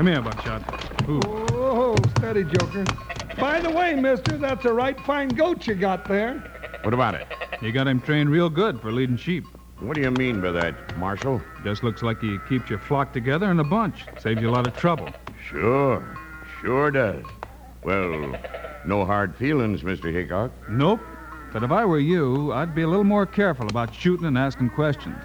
Come 0.00 0.06
here, 0.06 0.22
Buckshot. 0.22 0.62
Ooh. 1.10 1.20
Oh, 1.52 1.94
steady, 2.16 2.42
Joker. 2.44 2.86
By 3.38 3.60
the 3.60 3.68
way, 3.68 3.94
mister, 3.94 4.38
that's 4.38 4.64
a 4.64 4.72
right 4.72 4.98
fine 5.00 5.28
goat 5.28 5.66
you 5.66 5.74
got 5.74 6.06
there. 6.06 6.38
What 6.84 6.94
about 6.94 7.14
it? 7.14 7.26
You 7.60 7.70
got 7.70 7.86
him 7.86 8.00
trained 8.00 8.30
real 8.30 8.48
good 8.48 8.80
for 8.80 8.92
leading 8.92 9.18
sheep. 9.18 9.44
What 9.78 9.96
do 9.96 10.00
you 10.00 10.10
mean 10.10 10.40
by 10.40 10.52
that, 10.52 10.96
Marshal? 10.96 11.42
Just 11.64 11.82
looks 11.82 12.02
like 12.02 12.18
he 12.18 12.38
keeps 12.48 12.70
your 12.70 12.78
flock 12.78 13.12
together 13.12 13.50
in 13.50 13.60
a 13.60 13.64
bunch. 13.64 14.06
Saves 14.18 14.40
you 14.40 14.48
a 14.48 14.50
lot 14.52 14.66
of 14.66 14.74
trouble. 14.74 15.10
Sure. 15.46 16.16
Sure 16.62 16.90
does. 16.90 17.26
Well, 17.84 18.34
no 18.86 19.04
hard 19.04 19.36
feelings, 19.36 19.82
Mr. 19.82 20.10
Hickok. 20.10 20.50
Nope. 20.70 21.00
But 21.52 21.62
if 21.62 21.70
I 21.70 21.84
were 21.84 22.00
you, 22.00 22.54
I'd 22.54 22.74
be 22.74 22.80
a 22.80 22.88
little 22.88 23.04
more 23.04 23.26
careful 23.26 23.68
about 23.68 23.94
shooting 23.94 24.24
and 24.24 24.38
asking 24.38 24.70
questions. 24.70 25.22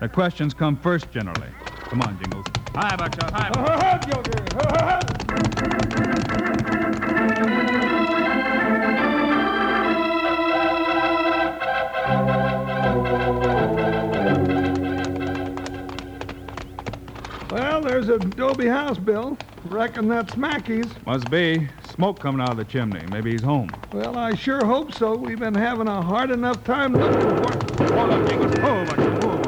The 0.00 0.08
questions 0.08 0.54
come 0.54 0.76
first, 0.76 1.10
generally. 1.10 1.48
Come 1.88 2.02
on, 2.02 2.16
Jingles. 2.22 2.61
Hi, 2.74 2.96
Buckshot. 2.96 3.32
Hi, 3.34 3.50
Buckshot. 3.50 5.12
Well, 17.50 17.82
there's 17.82 18.08
a 18.08 18.18
Dobie 18.18 18.66
house, 18.68 18.96
Bill. 18.98 19.36
Reckon 19.66 20.08
that's 20.08 20.36
Mackey's. 20.36 20.86
Must 21.06 21.30
be. 21.30 21.68
Smoke 21.94 22.18
coming 22.18 22.40
out 22.40 22.50
of 22.50 22.56
the 22.56 22.64
chimney. 22.64 23.04
Maybe 23.10 23.32
he's 23.32 23.42
home. 23.42 23.68
Well, 23.92 24.16
I 24.16 24.34
sure 24.34 24.64
hope 24.64 24.94
so. 24.94 25.14
We've 25.14 25.38
been 25.38 25.54
having 25.54 25.88
a 25.88 26.00
hard 26.00 26.30
enough 26.30 26.64
time 26.64 26.94
looking 26.94 27.20
for. 27.20 27.52
him. 27.84 28.64
oh, 28.64 28.84
my- 28.86 29.18
oh. 29.26 29.41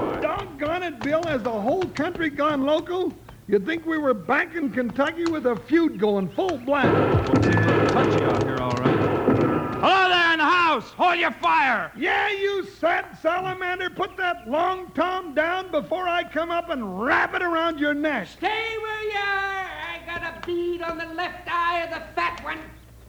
Bill. 1.04 1.22
Has 1.24 1.42
the 1.42 1.50
whole 1.50 1.84
country 1.84 2.30
gone 2.30 2.64
local? 2.64 3.12
You'd 3.46 3.66
think 3.66 3.84
we 3.84 3.98
were 3.98 4.14
back 4.14 4.54
in 4.54 4.70
Kentucky 4.70 5.24
with 5.26 5.44
a 5.44 5.54
feud 5.54 6.00
going 6.00 6.30
full 6.30 6.56
blast. 6.56 7.26
Folks 7.26 7.46
seem 7.46 7.58
a 7.58 7.66
little 7.66 7.86
touchy 7.88 8.24
out 8.24 8.42
here, 8.42 8.56
all 8.56 8.70
right. 8.70 9.74
Hello 9.74 10.08
there 10.08 10.32
in 10.32 10.38
the 10.38 10.44
house! 10.46 10.90
Hold 10.92 11.18
your 11.18 11.32
fire! 11.32 11.92
Yeah, 11.94 12.30
you 12.30 12.64
sad 12.80 13.18
salamander. 13.20 13.90
Put 13.90 14.16
that 14.16 14.48
long 14.48 14.90
tom 14.92 15.34
down 15.34 15.70
before 15.70 16.08
I 16.08 16.24
come 16.24 16.50
up 16.50 16.70
and 16.70 16.98
wrap 16.98 17.34
it 17.34 17.42
around 17.42 17.78
your 17.78 17.92
neck. 17.92 18.28
Stay 18.28 18.76
where 18.80 19.02
you 19.02 19.18
are. 19.18 19.68
I 19.68 20.00
got 20.06 20.22
a 20.22 20.46
bead 20.46 20.80
on 20.80 20.96
the 20.96 21.12
left 21.12 21.46
eye 21.50 21.82
of 21.82 21.90
the 21.90 22.02
fat 22.14 22.42
one. 22.42 22.60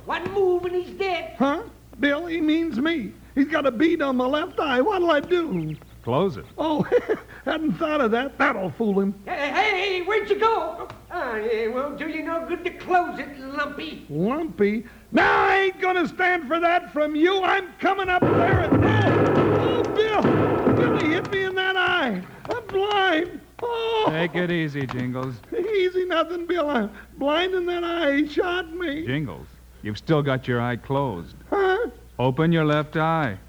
One 0.04 0.30
move 0.34 0.66
and 0.66 0.76
he's 0.76 0.98
dead. 0.98 1.36
Huh? 1.38 1.64
Bill, 2.02 2.26
he 2.26 2.42
means 2.42 2.78
me. 2.78 3.14
He's 3.36 3.48
got 3.48 3.66
a 3.66 3.72
bead 3.72 4.02
on 4.02 4.18
my 4.18 4.26
left 4.26 4.60
eye. 4.60 4.82
What'll 4.82 5.12
I 5.12 5.22
do? 5.22 5.78
Close 6.06 6.38
it. 6.38 6.46
Oh, 6.60 6.86
hadn't 7.46 7.80
thought 7.80 8.00
of 8.00 8.12
that. 8.12 8.38
That'll 8.38 8.70
fool 8.70 9.00
him. 9.00 9.16
Hey, 9.26 9.50
hey, 9.50 10.02
where'd 10.04 10.30
you 10.30 10.40
go? 10.40 10.88
Oh, 11.12 11.36
it 11.36 11.74
won't 11.74 11.98
do 11.98 12.08
you 12.08 12.22
no 12.22 12.46
good 12.48 12.64
to 12.64 12.70
close 12.70 13.18
it, 13.18 13.40
Lumpy. 13.40 14.06
Lumpy. 14.08 14.86
Now 15.12 15.46
I 15.46 15.56
ain't 15.62 15.82
gonna 15.82 16.08
stand 16.08 16.48
for 16.48 16.60
that 16.60 16.94
from 16.94 17.16
you. 17.16 17.42
I'm 17.42 17.74
coming 17.80 18.08
up 18.08 18.22
there 18.22 18.70
and 18.72 18.86
oh, 18.86 19.84
oh, 19.84 19.96
Bill, 19.96 20.76
Bill, 20.76 21.00
he 21.00 21.14
hit 21.14 21.32
me 21.32 21.46
in 21.46 21.56
that 21.56 21.76
eye. 21.76 22.22
I'm 22.52 22.68
blind. 22.68 23.42
Oh, 23.64 24.06
Take 24.12 24.36
it 24.36 24.52
easy, 24.52 24.86
Jingles. 24.86 25.34
easy 25.58 26.06
nothing, 26.06 26.46
Bill. 26.46 26.70
I'm 26.70 26.92
blind 27.18 27.56
in 27.56 27.66
that 27.66 27.84
eye. 27.84 28.18
He 28.18 28.28
shot 28.28 28.72
me. 28.72 29.08
Jingles, 29.08 29.48
you've 29.82 29.98
still 29.98 30.22
got 30.22 30.48
your 30.48 30.62
eye 30.62 30.76
closed. 30.76 31.36
Huh? 31.50 31.90
Open 32.20 32.52
your 32.52 32.66
left 32.66 32.96
eye. 32.96 33.40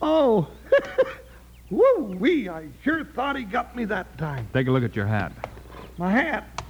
Oh. 0.00 0.48
Woo 1.72 2.14
wee! 2.18 2.50
I 2.50 2.68
sure 2.84 3.02
thought 3.02 3.34
he 3.34 3.44
got 3.44 3.74
me 3.74 3.86
that 3.86 4.18
time. 4.18 4.46
Take 4.52 4.66
a 4.66 4.70
look 4.70 4.84
at 4.84 4.94
your 4.94 5.06
hat. 5.06 5.32
My 5.96 6.12
hat. 6.12 6.62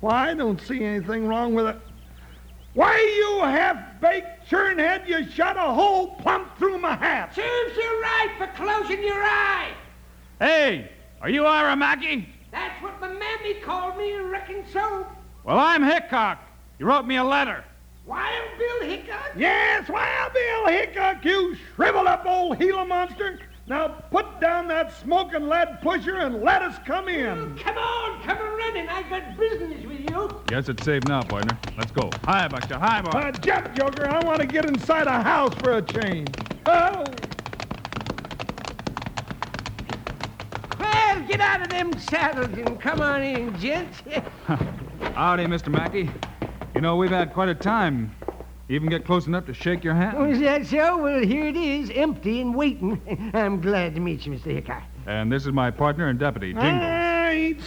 Why, 0.00 0.30
I 0.30 0.34
don't 0.34 0.58
see 0.58 0.82
anything 0.82 1.28
wrong 1.28 1.54
with 1.54 1.66
it. 1.66 1.76
Why, 2.72 2.96
you 2.96 3.44
half-baked 3.44 4.48
churnhead, 4.48 5.06
you 5.06 5.30
shot 5.30 5.58
a 5.58 5.60
hole 5.60 6.14
plumb 6.16 6.48
through 6.58 6.78
my 6.78 6.94
hat. 6.94 7.34
Serves 7.34 7.76
you 7.76 8.02
right 8.02 8.34
for 8.38 8.46
closing 8.56 9.02
your 9.02 9.22
eye. 9.22 9.72
Hey, 10.38 10.90
are 11.20 11.28
you 11.28 11.44
Ira 11.44 11.76
Mackey? 11.76 12.26
That's 12.50 12.82
what 12.82 12.98
my 12.98 13.12
mammy 13.12 13.54
called 13.60 13.98
me, 13.98 14.14
I 14.14 14.20
reckon 14.20 14.64
so. 14.72 15.06
Well, 15.44 15.58
I'm 15.58 15.82
Hickok. 15.82 16.38
You 16.78 16.86
wrote 16.86 17.06
me 17.06 17.16
a 17.16 17.24
letter. 17.24 17.62
Wild 18.06 18.48
Bill 18.58 18.88
Hickok? 18.88 19.32
Yes, 19.36 19.86
Wild 19.90 20.32
Bill 20.32 20.66
Hickok, 20.68 21.22
you 21.26 21.56
shriveled 21.74 22.06
up 22.06 22.24
old 22.24 22.58
Gila 22.58 22.86
monster. 22.86 23.38
Now 23.68 23.88
put 23.88 24.40
down 24.40 24.68
that 24.68 24.92
smoking 24.96 25.48
lead 25.48 25.80
pusher 25.82 26.18
and 26.18 26.40
let 26.40 26.62
us 26.62 26.78
come 26.86 27.08
in. 27.08 27.58
Come 27.58 27.76
on, 27.76 28.22
come 28.22 28.38
a 28.38 28.50
running. 28.56 28.88
I've 28.88 29.10
got 29.10 29.36
business 29.36 29.84
with 29.84 30.08
you. 30.08 30.40
Guess 30.46 30.68
it's 30.68 30.84
safe 30.84 31.02
now, 31.08 31.22
partner. 31.22 31.58
Let's 31.76 31.90
go. 31.90 32.08
Hi, 32.24 32.46
Buster. 32.46 32.78
Hi, 32.78 33.02
boy. 33.02 33.10
Uh, 33.10 33.32
Jump, 33.32 33.74
Joker, 33.74 34.08
I 34.08 34.24
want 34.24 34.40
to 34.40 34.46
get 34.46 34.66
inside 34.66 35.08
a 35.08 35.20
house 35.20 35.52
for 35.56 35.78
a 35.78 35.82
change. 35.82 36.28
Oh, 36.66 37.04
Well, 40.78 41.22
get 41.26 41.40
out 41.40 41.62
of 41.62 41.68
them 41.68 41.98
saddles 41.98 42.56
and 42.56 42.80
come 42.80 43.00
on 43.00 43.22
in, 43.22 43.58
gents. 43.58 44.00
Howdy, 44.46 45.46
Mr. 45.46 45.68
Mackey. 45.72 46.08
You 46.76 46.82
know, 46.82 46.94
we've 46.94 47.10
had 47.10 47.32
quite 47.32 47.48
a 47.48 47.54
time. 47.54 48.14
Even 48.68 48.88
get 48.88 49.04
close 49.04 49.28
enough 49.28 49.46
to 49.46 49.54
shake 49.54 49.84
your 49.84 49.94
hand. 49.94 50.16
Oh, 50.18 50.24
is 50.24 50.40
that 50.40 50.66
so? 50.66 50.98
Well, 51.00 51.20
here 51.20 51.46
it 51.46 51.56
is, 51.56 51.90
empty 51.94 52.40
and 52.40 52.52
waiting. 52.54 53.00
I'm 53.34 53.60
glad 53.60 53.94
to 53.94 54.00
meet 54.00 54.26
you, 54.26 54.32
Mr. 54.32 54.52
Hickok. 54.52 54.82
And 55.06 55.30
this 55.30 55.46
is 55.46 55.52
my 55.52 55.70
partner 55.70 56.08
and 56.08 56.18
deputy, 56.18 56.52
Jingles. 56.52 56.82
Ah, 56.82 57.05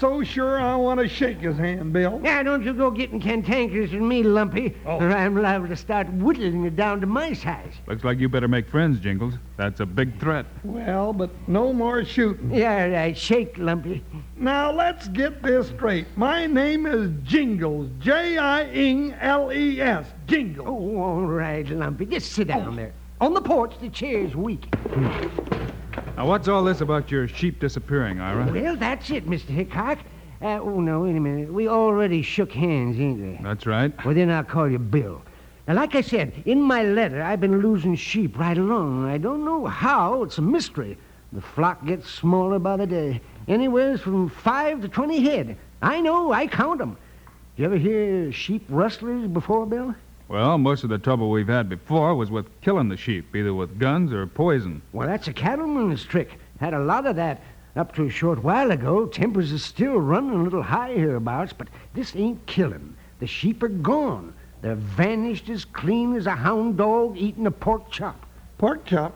I 0.02 0.06
ain't 0.08 0.18
so 0.18 0.24
sure 0.24 0.60
I 0.62 0.76
want 0.78 1.00
to 1.02 1.10
shake 1.10 1.40
his 1.40 1.58
hand, 1.58 1.92
Bill. 1.92 2.20
Now, 2.20 2.42
don't 2.42 2.64
you 2.64 2.74
go 2.74 2.90
getting 2.90 3.20
cantankerous 3.20 3.92
with 3.92 4.02
me, 4.02 4.24
Lumpy, 4.24 4.74
oh. 4.86 4.98
or 4.98 5.12
I'm 5.12 5.36
liable 5.36 5.68
to 5.68 5.76
start 5.76 6.10
whittling 6.14 6.64
it 6.64 6.78
down 6.78 7.02
to 7.02 7.08
my 7.08 7.34
size. 7.34 7.74
Looks 7.86 8.06
like 8.06 8.18
you 8.18 8.30
better 8.30 8.48
make 8.48 8.70
friends, 8.70 9.02
Jingles. 9.02 9.34
That's 9.58 9.82
a 9.82 9.86
big 9.86 10.18
threat. 10.20 10.46
Well, 10.64 11.12
but 11.12 11.32
no 11.50 11.74
more 11.74 12.06
shooting. 12.06 12.54
Yeah, 12.54 12.86
right. 12.86 13.18
Shake, 13.18 13.58
Lumpy. 13.58 14.02
Now 14.38 14.72
let's 14.72 15.10
get 15.10 15.44
this 15.44 15.68
straight. 15.68 16.08
My 16.16 16.46
name 16.46 16.86
is 16.86 17.12
Jingles. 17.24 17.90
J-I-N-L-E-S. 18.00 18.48
Jingles. 20.28 20.68
Oh, 20.68 20.98
all 20.98 21.26
right, 21.26 21.68
Lumpy. 21.68 22.06
Just 22.06 22.32
sit 22.32 22.48
down 22.48 22.70
oh. 22.70 22.76
there. 22.76 22.94
On 23.20 23.34
the 23.34 23.42
porch, 23.42 23.74
the 23.82 23.90
chair's 23.90 24.34
weak. 24.34 24.74
Now, 26.20 26.26
what's 26.26 26.50
all 26.50 26.66
this 26.66 26.82
about 26.82 27.10
your 27.10 27.30
sheep 27.30 27.62
disappearing, 27.62 28.20
Ira? 28.20 28.52
Well, 28.52 28.76
that's 28.76 29.10
it, 29.10 29.26
Mr. 29.26 29.52
Hickok. 29.52 30.00
Uh, 30.42 30.60
oh, 30.60 30.82
no, 30.82 31.00
wait 31.04 31.16
a 31.16 31.20
minute. 31.22 31.54
We 31.54 31.70
already 31.70 32.24
shook 32.24 32.52
hands, 32.52 33.00
ain't 33.00 33.22
we? 33.22 33.40
That's 33.42 33.66
right. 33.66 33.94
Well, 34.04 34.14
then 34.14 34.30
I'll 34.30 34.44
call 34.44 34.70
you 34.70 34.80
Bill. 34.80 35.22
Now, 35.66 35.76
like 35.76 35.96
I 35.96 36.02
said, 36.02 36.34
in 36.46 36.62
my 36.62 36.84
letter, 36.84 37.24
I've 37.24 37.40
been 37.40 37.62
losing 37.62 37.96
sheep 37.96 38.38
right 38.38 38.58
along. 38.58 39.06
I 39.06 39.18
don't 39.18 39.46
know 39.46 39.66
how. 39.68 40.24
It's 40.24 40.38
a 40.38 40.42
mystery. 40.42 40.98
The 41.32 41.40
flock 41.40 41.86
gets 41.86 42.10
smaller 42.10 42.60
by 42.60 42.76
the 42.76 42.86
day. 42.86 43.22
Anywhere 43.48 43.98
from 43.98 44.28
five 44.28 44.82
to 44.82 44.90
twenty 44.90 45.22
head. 45.22 45.56
I 45.82 46.02
know. 46.02 46.34
I 46.34 46.48
count 46.48 46.82
'em. 46.82 46.98
You 47.56 47.64
ever 47.64 47.78
hear 47.78 48.30
sheep 48.34 48.66
rustlers 48.68 49.26
before, 49.28 49.66
Bill? 49.66 49.96
Well, 50.30 50.60
most 50.60 50.84
of 50.84 50.92
the 50.92 51.00
trouble 51.00 51.32
we've 51.32 51.48
had 51.48 51.70
before 51.70 52.14
was 52.14 52.30
with 52.30 52.46
killing 52.62 52.88
the 52.88 52.98
sheep, 52.98 53.36
either 53.36 53.52
with 53.52 53.80
guns 53.80 54.14
or 54.14 54.28
poison. 54.28 54.84
Well, 54.94 55.08
that's 55.08 55.28
a 55.28 55.34
cattleman's 55.34 56.06
trick. 56.06 56.38
Had 56.60 56.76
a 56.76 56.80
lot 56.80 57.08
of 57.08 57.16
that 57.16 57.42
up 57.76 57.96
to 57.96 58.06
a 58.06 58.12
short 58.12 58.44
while 58.44 58.70
ago. 58.70 59.08
Tempers 59.08 59.52
is 59.52 59.66
still 59.66 59.98
running 59.98 60.40
a 60.40 60.44
little 60.44 60.62
high 60.62 60.94
hereabouts, 60.94 61.54
but 61.54 61.68
this 61.96 62.16
ain't 62.16 62.46
killing. 62.46 62.96
The 63.20 63.26
sheep 63.26 63.64
are 63.64 63.70
gone. 63.70 64.36
They're 64.62 64.76
vanished 64.76 65.50
as 65.50 65.66
clean 65.66 66.16
as 66.16 66.28
a 66.28 66.36
hound 66.36 66.78
dog 66.78 67.18
eating 67.18 67.48
a 67.48 67.52
pork 67.52 67.90
chop. 67.90 68.24
Pork 68.60 68.86
chop. 68.86 69.16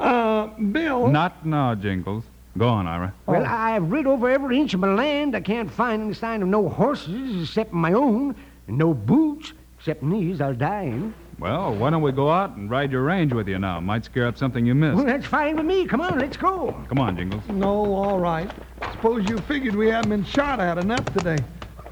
Uh, 0.00 0.48
Bill. 0.48 1.06
Not 1.06 1.46
now, 1.46 1.76
Jingles. 1.76 2.24
Go 2.58 2.66
on, 2.66 2.88
Ira. 2.88 3.14
Well, 3.26 3.46
I've 3.46 3.88
rid 3.92 4.08
over 4.08 4.28
every 4.28 4.58
inch 4.58 4.74
of 4.74 4.80
my 4.80 4.92
land. 4.92 5.36
I 5.36 5.42
can't 5.42 5.70
find 5.70 6.02
any 6.02 6.14
sign 6.14 6.42
of 6.42 6.48
no 6.48 6.68
horses 6.68 7.44
except 7.44 7.72
my 7.72 7.92
own, 7.92 8.34
and 8.66 8.76
no 8.76 8.92
boots 8.92 9.52
except 9.80 10.08
these 10.10 10.42
I'll 10.42 10.54
die 10.54 10.82
in. 10.82 11.14
Well, 11.38 11.74
why 11.74 11.88
don't 11.88 12.02
we 12.02 12.12
go 12.12 12.30
out 12.30 12.54
and 12.56 12.70
ride 12.70 12.92
your 12.92 13.02
range 13.02 13.32
with 13.32 13.48
you 13.48 13.58
now? 13.58 13.80
Might 13.80 14.04
scare 14.04 14.26
up 14.26 14.36
something 14.36 14.66
you 14.66 14.74
missed. 14.74 14.96
Well, 14.96 15.06
that's 15.06 15.24
fine 15.24 15.56
with 15.56 15.64
me. 15.64 15.86
Come 15.86 16.02
on, 16.02 16.18
let's 16.18 16.36
go. 16.36 16.72
Come 16.88 16.98
on, 16.98 17.16
Jingles. 17.16 17.42
No, 17.48 17.94
all 17.94 18.18
right. 18.18 18.50
Suppose 18.92 19.26
you 19.26 19.38
figured 19.38 19.74
we 19.74 19.88
haven't 19.88 20.10
been 20.10 20.24
shot 20.24 20.60
at 20.60 20.76
enough 20.76 21.06
today. 21.14 21.38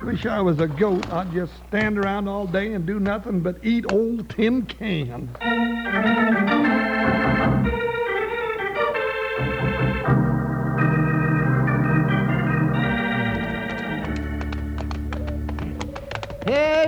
Wish 0.03 0.27
I 0.27 0.43
was 0.43 0.61
a 0.61 0.69
goat. 0.69 1.11
I'd 1.11 1.33
just 1.33 1.55
stand 1.69 1.99
around 1.99 2.29
all 2.29 2.47
day 2.47 2.75
and 2.75 2.85
do 2.85 3.01
nothing 3.01 3.41
but 3.41 3.57
eat 3.65 3.91
old 3.91 4.29
tin 4.29 4.67
cans. 4.67 5.31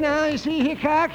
Now, 0.01 0.25
you 0.27 0.39
see, 0.39 0.61
Hickok? 0.61 1.13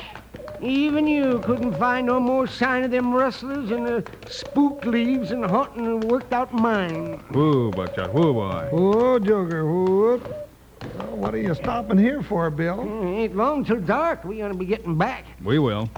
Even 0.62 1.08
you 1.08 1.40
couldn't 1.40 1.78
find 1.78 2.08
no 2.08 2.20
more 2.20 2.48
sign 2.48 2.84
of 2.84 2.92
them 2.92 3.14
rustlers 3.14 3.72
and 3.72 3.86
the 3.86 4.06
spook 4.28 4.86
leaves 4.86 5.32
and 5.32 5.46
hunting 5.46 5.86
and 5.86 6.04
worked 6.06 6.32
out 6.34 6.54
mine. 6.54 7.24
Whoo, 7.32 7.72
Buckshot. 7.72 8.14
Whoo, 8.14 8.34
boy. 8.34 8.68
Whoa, 8.72 9.20
Joker, 9.20 9.66
whoop. 9.66 10.24
Well, 10.98 11.18
what 11.18 11.34
are 11.34 11.40
you 11.40 11.54
stopping 11.56 11.98
here 11.98 12.22
for, 12.22 12.50
Bill? 12.50 12.78
Hmm, 12.78 13.08
ain't 13.08 13.36
long 13.36 13.66
till 13.66 13.80
dark. 13.82 14.24
We 14.24 14.42
ought 14.42 14.50
to 14.50 14.54
be 14.54 14.66
getting 14.66 14.98
back. 14.98 15.26
We 15.44 15.60
will. 15.60 15.90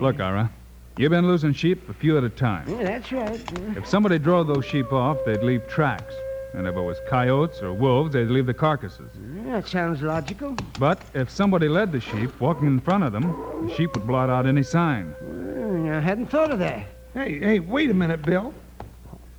Look, 0.00 0.20
Ira. 0.20 0.50
You've 0.96 1.10
been 1.10 1.26
losing 1.28 1.52
sheep 1.52 1.88
a 1.88 1.92
few 1.92 2.18
at 2.18 2.24
a 2.24 2.28
time. 2.28 2.68
Yeah, 2.68 2.84
that's 2.84 3.12
right. 3.12 3.40
If 3.76 3.86
somebody 3.86 4.18
drove 4.18 4.46
those 4.46 4.64
sheep 4.64 4.92
off, 4.92 5.18
they'd 5.24 5.42
leave 5.42 5.68
tracks. 5.68 6.14
And 6.54 6.66
if 6.66 6.74
it 6.74 6.80
was 6.80 6.98
coyotes 7.06 7.62
or 7.62 7.72
wolves, 7.72 8.12
they'd 8.14 8.24
leave 8.24 8.46
the 8.46 8.54
carcasses. 8.54 9.10
Yeah, 9.36 9.52
that 9.60 9.68
sounds 9.68 10.02
logical. 10.02 10.56
But 10.78 11.02
if 11.14 11.30
somebody 11.30 11.68
led 11.68 11.92
the 11.92 12.00
sheep, 12.00 12.40
walking 12.40 12.66
in 12.66 12.80
front 12.80 13.04
of 13.04 13.12
them, 13.12 13.66
the 13.66 13.74
sheep 13.74 13.94
would 13.94 14.06
blot 14.06 14.30
out 14.30 14.46
any 14.46 14.62
sign. 14.62 15.10
Hmm, 15.20 15.90
I 15.90 16.00
hadn't 16.00 16.26
thought 16.26 16.50
of 16.50 16.58
that. 16.60 16.86
Hey, 17.14 17.38
hey, 17.38 17.58
wait 17.58 17.90
a 17.90 17.94
minute, 17.94 18.22
Bill. 18.22 18.54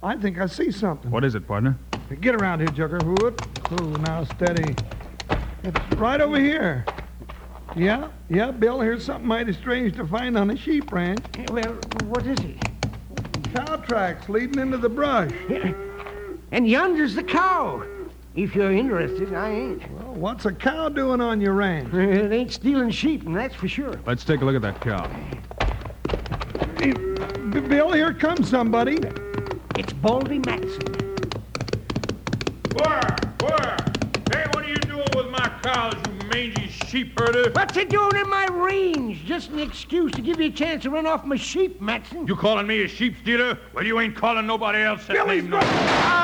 I 0.01 0.15
think 0.15 0.39
I 0.39 0.45
see 0.45 0.71
something. 0.71 1.11
What 1.11 1.25
is 1.25 1.35
it, 1.35 1.47
partner? 1.47 1.77
Get 2.21 2.35
around 2.35 2.59
here, 2.59 2.69
Joker. 2.69 2.99
Whoop. 2.99 3.41
Oh, 3.71 3.85
now 3.85 4.23
steady. 4.23 4.75
It's 5.63 5.95
right 5.95 6.21
over 6.21 6.39
here. 6.39 6.85
Yeah, 7.75 8.09
yeah, 8.29 8.49
Bill, 8.51 8.79
here's 8.81 9.05
something 9.05 9.27
mighty 9.27 9.53
strange 9.53 9.95
to 9.97 10.07
find 10.07 10.37
on 10.37 10.49
a 10.49 10.57
sheep 10.57 10.91
ranch. 10.91 11.23
Well, 11.51 11.77
what 12.05 12.25
is 12.25 12.39
it? 12.39 12.57
Cow 13.53 13.75
tracks 13.77 14.27
leading 14.29 14.59
into 14.59 14.77
the 14.77 14.89
brush. 14.89 15.31
Yeah. 16.51 16.57
And 16.57 16.67
yonder's 16.67 17.15
the 17.15 17.23
cow. 17.23 17.83
If 18.35 18.55
you're 18.55 18.71
interested, 18.71 19.33
I 19.33 19.49
ain't. 19.49 19.91
Well, 19.91 20.13
what's 20.13 20.45
a 20.45 20.51
cow 20.53 20.89
doing 20.89 21.19
on 21.19 21.41
your 21.41 21.53
ranch? 21.53 21.93
It 21.93 22.31
ain't 22.31 22.51
stealing 22.53 22.91
sheep, 22.91 23.25
and 23.25 23.35
that's 23.35 23.55
for 23.55 23.67
sure. 23.67 23.99
Let's 24.05 24.23
take 24.23 24.41
a 24.41 24.45
look 24.45 24.55
at 24.55 24.61
that 24.61 24.79
cow. 24.81 25.09
Hey, 26.77 26.93
B- 27.49 27.59
Bill, 27.59 27.91
here 27.91 28.13
comes 28.13 28.49
somebody. 28.49 28.99
It's 29.77 29.91
Baldy 29.93 30.39
Matson. 30.39 30.93
Where? 32.75 33.15
Where? 33.41 33.77
Hey, 34.31 34.45
what 34.53 34.63
are 34.63 34.69
you 34.69 34.75
doing 34.77 35.07
with 35.15 35.29
my 35.31 35.51
cows, 35.63 35.95
you 36.07 36.27
mangy 36.29 36.67
sheep 36.67 37.19
herder? 37.19 37.51
What's 37.51 37.75
he 37.75 37.83
doing 37.85 38.15
in 38.15 38.29
my 38.29 38.45
range? 38.51 39.25
Just 39.25 39.49
an 39.49 39.59
excuse 39.59 40.11
to 40.13 40.21
give 40.21 40.39
you 40.39 40.47
a 40.47 40.51
chance 40.51 40.83
to 40.83 40.91
run 40.91 41.07
off 41.07 41.25
my 41.25 41.35
sheep, 41.35 41.81
Matson. 41.81 42.27
You 42.27 42.35
calling 42.35 42.67
me 42.67 42.83
a 42.83 42.87
sheep 42.87 43.15
stealer? 43.21 43.57
Well, 43.73 43.85
you 43.85 43.99
ain't 43.99 44.15
calling 44.15 44.45
nobody 44.47 44.79
else 44.79 45.05
that 45.07 45.13
Billy's 45.13 45.41
name. 45.43 45.51
no- 45.51 45.59
Ow! 45.61 45.63
Well, 45.63 46.18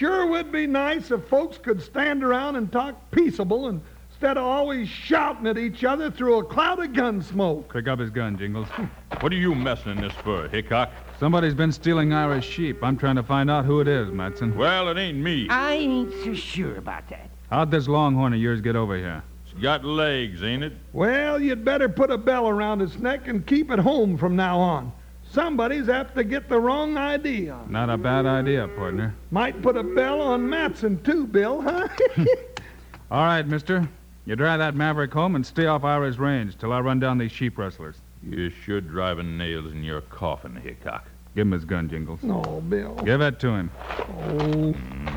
sure 0.00 0.26
would 0.26 0.50
be 0.50 0.66
nice 0.66 1.10
if 1.10 1.22
folks 1.28 1.58
could 1.58 1.82
stand 1.82 2.24
around 2.24 2.56
and 2.56 2.72
talk 2.72 3.10
peaceable 3.10 3.68
instead 3.68 4.38
of 4.38 4.44
always 4.44 4.88
shouting 4.88 5.46
at 5.46 5.58
each 5.58 5.84
other 5.84 6.10
through 6.10 6.38
a 6.38 6.44
cloud 6.44 6.82
of 6.82 6.94
gun 6.94 7.20
smoke. 7.20 7.70
Pick 7.70 7.86
up 7.86 7.98
his 7.98 8.08
gun, 8.08 8.38
Jingles. 8.38 8.68
What 9.20 9.32
are 9.32 9.36
you 9.36 9.54
messing 9.54 9.92
in 9.92 10.00
this 10.00 10.14
for, 10.24 10.48
Hickok? 10.48 10.90
Somebody's 11.18 11.52
been 11.52 11.72
stealing 11.72 12.14
Ira's 12.14 12.44
sheep. 12.44 12.82
I'm 12.82 12.96
trying 12.96 13.16
to 13.16 13.22
find 13.22 13.50
out 13.50 13.66
who 13.66 13.80
it 13.80 13.88
is, 13.88 14.10
Matson. 14.10 14.56
Well, 14.56 14.88
it 14.88 14.96
ain't 14.96 15.18
me. 15.18 15.46
I 15.50 15.74
ain't 15.74 16.14
so 16.24 16.32
sure 16.32 16.76
about 16.76 17.06
that. 17.10 17.28
How'd 17.50 17.70
this 17.70 17.86
longhorn 17.86 18.32
of 18.32 18.40
yours 18.40 18.62
get 18.62 18.76
over 18.76 18.96
here? 18.96 19.22
It's 19.44 19.60
got 19.60 19.84
legs, 19.84 20.42
ain't 20.42 20.64
it? 20.64 20.72
Well, 20.94 21.38
you'd 21.38 21.66
better 21.66 21.90
put 21.90 22.10
a 22.10 22.16
bell 22.16 22.48
around 22.48 22.80
its 22.80 22.98
neck 22.98 23.28
and 23.28 23.46
keep 23.46 23.70
it 23.70 23.80
home 23.80 24.16
from 24.16 24.36
now 24.36 24.58
on. 24.58 24.92
Somebody's 25.32 25.88
apt 25.88 26.16
to 26.16 26.24
get 26.24 26.48
the 26.48 26.58
wrong 26.58 26.98
idea. 26.98 27.56
Not 27.68 27.88
a 27.88 27.96
bad 27.96 28.26
idea, 28.26 28.66
partner. 28.66 29.14
Might 29.30 29.62
put 29.62 29.76
a 29.76 29.82
bell 29.82 30.20
on 30.20 30.48
Matson, 30.48 31.00
too, 31.04 31.26
Bill, 31.26 31.62
huh? 31.62 31.86
All 33.12 33.24
right, 33.24 33.46
mister. 33.46 33.88
You 34.26 34.36
drive 34.36 34.58
that 34.58 34.74
maverick 34.74 35.12
home 35.12 35.36
and 35.36 35.46
stay 35.46 35.66
off 35.66 35.84
Ira's 35.84 36.18
range 36.18 36.58
till 36.58 36.72
I 36.72 36.80
run 36.80 36.98
down 36.98 37.18
these 37.18 37.32
sheep 37.32 37.58
rustlers. 37.58 37.96
You're 38.28 38.50
sure 38.50 38.80
driving 38.80 39.38
nails 39.38 39.72
in 39.72 39.84
your 39.84 40.00
coffin, 40.02 40.56
Hickok. 40.56 41.08
Give 41.34 41.46
him 41.46 41.52
his 41.52 41.64
gun, 41.64 41.88
Jingles. 41.88 42.22
no, 42.22 42.62
Bill. 42.68 42.94
Give 42.96 43.20
it 43.20 43.38
to 43.40 43.48
him. 43.48 43.70
Oh, 43.88 44.74
mm-hmm. 44.74 45.16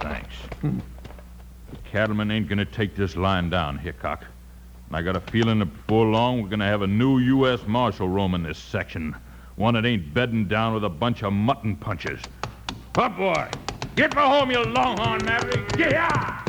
Thanks. 0.00 0.34
Hmm. 0.60 0.78
The 1.70 1.76
cattleman 1.90 2.30
ain't 2.30 2.48
gonna 2.48 2.66
take 2.66 2.94
this 2.94 3.16
line 3.16 3.50
down, 3.50 3.78
Hickok. 3.78 4.24
And 4.88 4.96
I 4.96 5.02
got 5.02 5.16
a 5.16 5.20
feeling 5.20 5.58
that 5.58 5.66
before 5.66 6.06
long 6.06 6.42
we're 6.42 6.48
gonna 6.48 6.66
have 6.66 6.82
a 6.82 6.86
new 6.86 7.18
U.S. 7.18 7.60
Marshal 7.66 8.08
roaming 8.08 8.42
this 8.42 8.58
section. 8.58 9.16
One 9.56 9.74
that 9.74 9.84
ain't 9.84 10.14
bedding 10.14 10.46
down 10.46 10.74
with 10.74 10.84
a 10.84 10.88
bunch 10.88 11.22
of 11.22 11.32
mutton 11.32 11.76
punchers. 11.76 12.20
Up, 12.96 13.16
boy! 13.16 13.48
Get 13.96 14.14
for 14.14 14.20
home, 14.20 14.50
you 14.50 14.62
longhorn 14.62 15.24
maverick! 15.24 15.76
Yeah! 15.76 16.42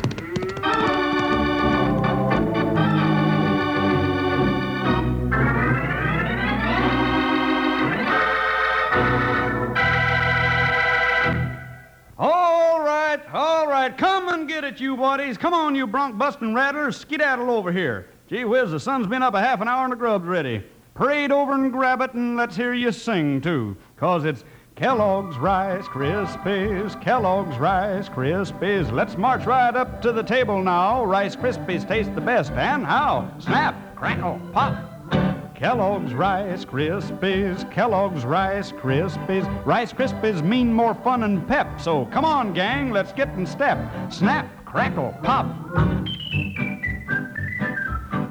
All 12.18 12.80
right, 12.80 13.20
all 13.32 13.66
right. 13.66 13.96
Come 13.96 14.28
and 14.28 14.46
get 14.46 14.64
it, 14.64 14.80
you 14.80 14.96
buddies. 14.96 15.38
Come 15.38 15.54
on, 15.54 15.74
you 15.74 15.86
bronc 15.86 16.18
busting 16.18 16.54
rattlers. 16.54 16.96
Skedaddle 16.96 17.50
over 17.50 17.72
here. 17.72 18.06
Gee 18.28 18.44
whiz, 18.44 18.72
the 18.72 18.78
sun's 18.78 19.06
been 19.06 19.22
up 19.22 19.32
a 19.32 19.40
half 19.40 19.62
an 19.62 19.68
hour 19.68 19.84
and 19.84 19.92
the 19.92 19.96
grub's 19.96 20.26
ready. 20.26 20.62
Parade 20.92 21.32
over 21.32 21.54
and 21.54 21.72
grab 21.72 22.02
it, 22.02 22.12
and 22.12 22.36
let's 22.36 22.54
hear 22.54 22.74
you 22.74 22.92
sing, 22.92 23.40
too. 23.40 23.74
Cause 23.96 24.26
it's 24.26 24.44
Kellogg's 24.76 25.38
Rice 25.38 25.86
Krispies, 25.86 27.00
Kellogg's 27.00 27.56
Rice 27.56 28.10
Krispies. 28.10 28.92
Let's 28.92 29.16
march 29.16 29.46
right 29.46 29.74
up 29.74 30.02
to 30.02 30.12
the 30.12 30.22
table 30.22 30.62
now. 30.62 31.06
Rice 31.06 31.36
Krispies 31.36 31.88
taste 31.88 32.14
the 32.14 32.20
best. 32.20 32.52
And 32.52 32.84
how? 32.84 33.32
Snap, 33.38 33.96
crackle, 33.96 34.38
pop. 34.52 34.74
Kellogg's 35.54 36.12
Rice 36.12 36.66
Krispies, 36.66 37.68
Kellogg's 37.72 38.26
Rice 38.26 38.72
Krispies. 38.72 39.64
Rice 39.64 39.94
Krispies 39.94 40.42
mean 40.42 40.70
more 40.70 40.94
fun 40.94 41.22
and 41.22 41.48
pep. 41.48 41.80
So 41.80 42.04
come 42.06 42.26
on, 42.26 42.52
gang, 42.52 42.90
let's 42.90 43.12
get 43.12 43.28
in 43.30 43.46
step. 43.46 43.78
Snap, 44.12 44.66
crackle, 44.66 45.16
pop. 45.22 45.46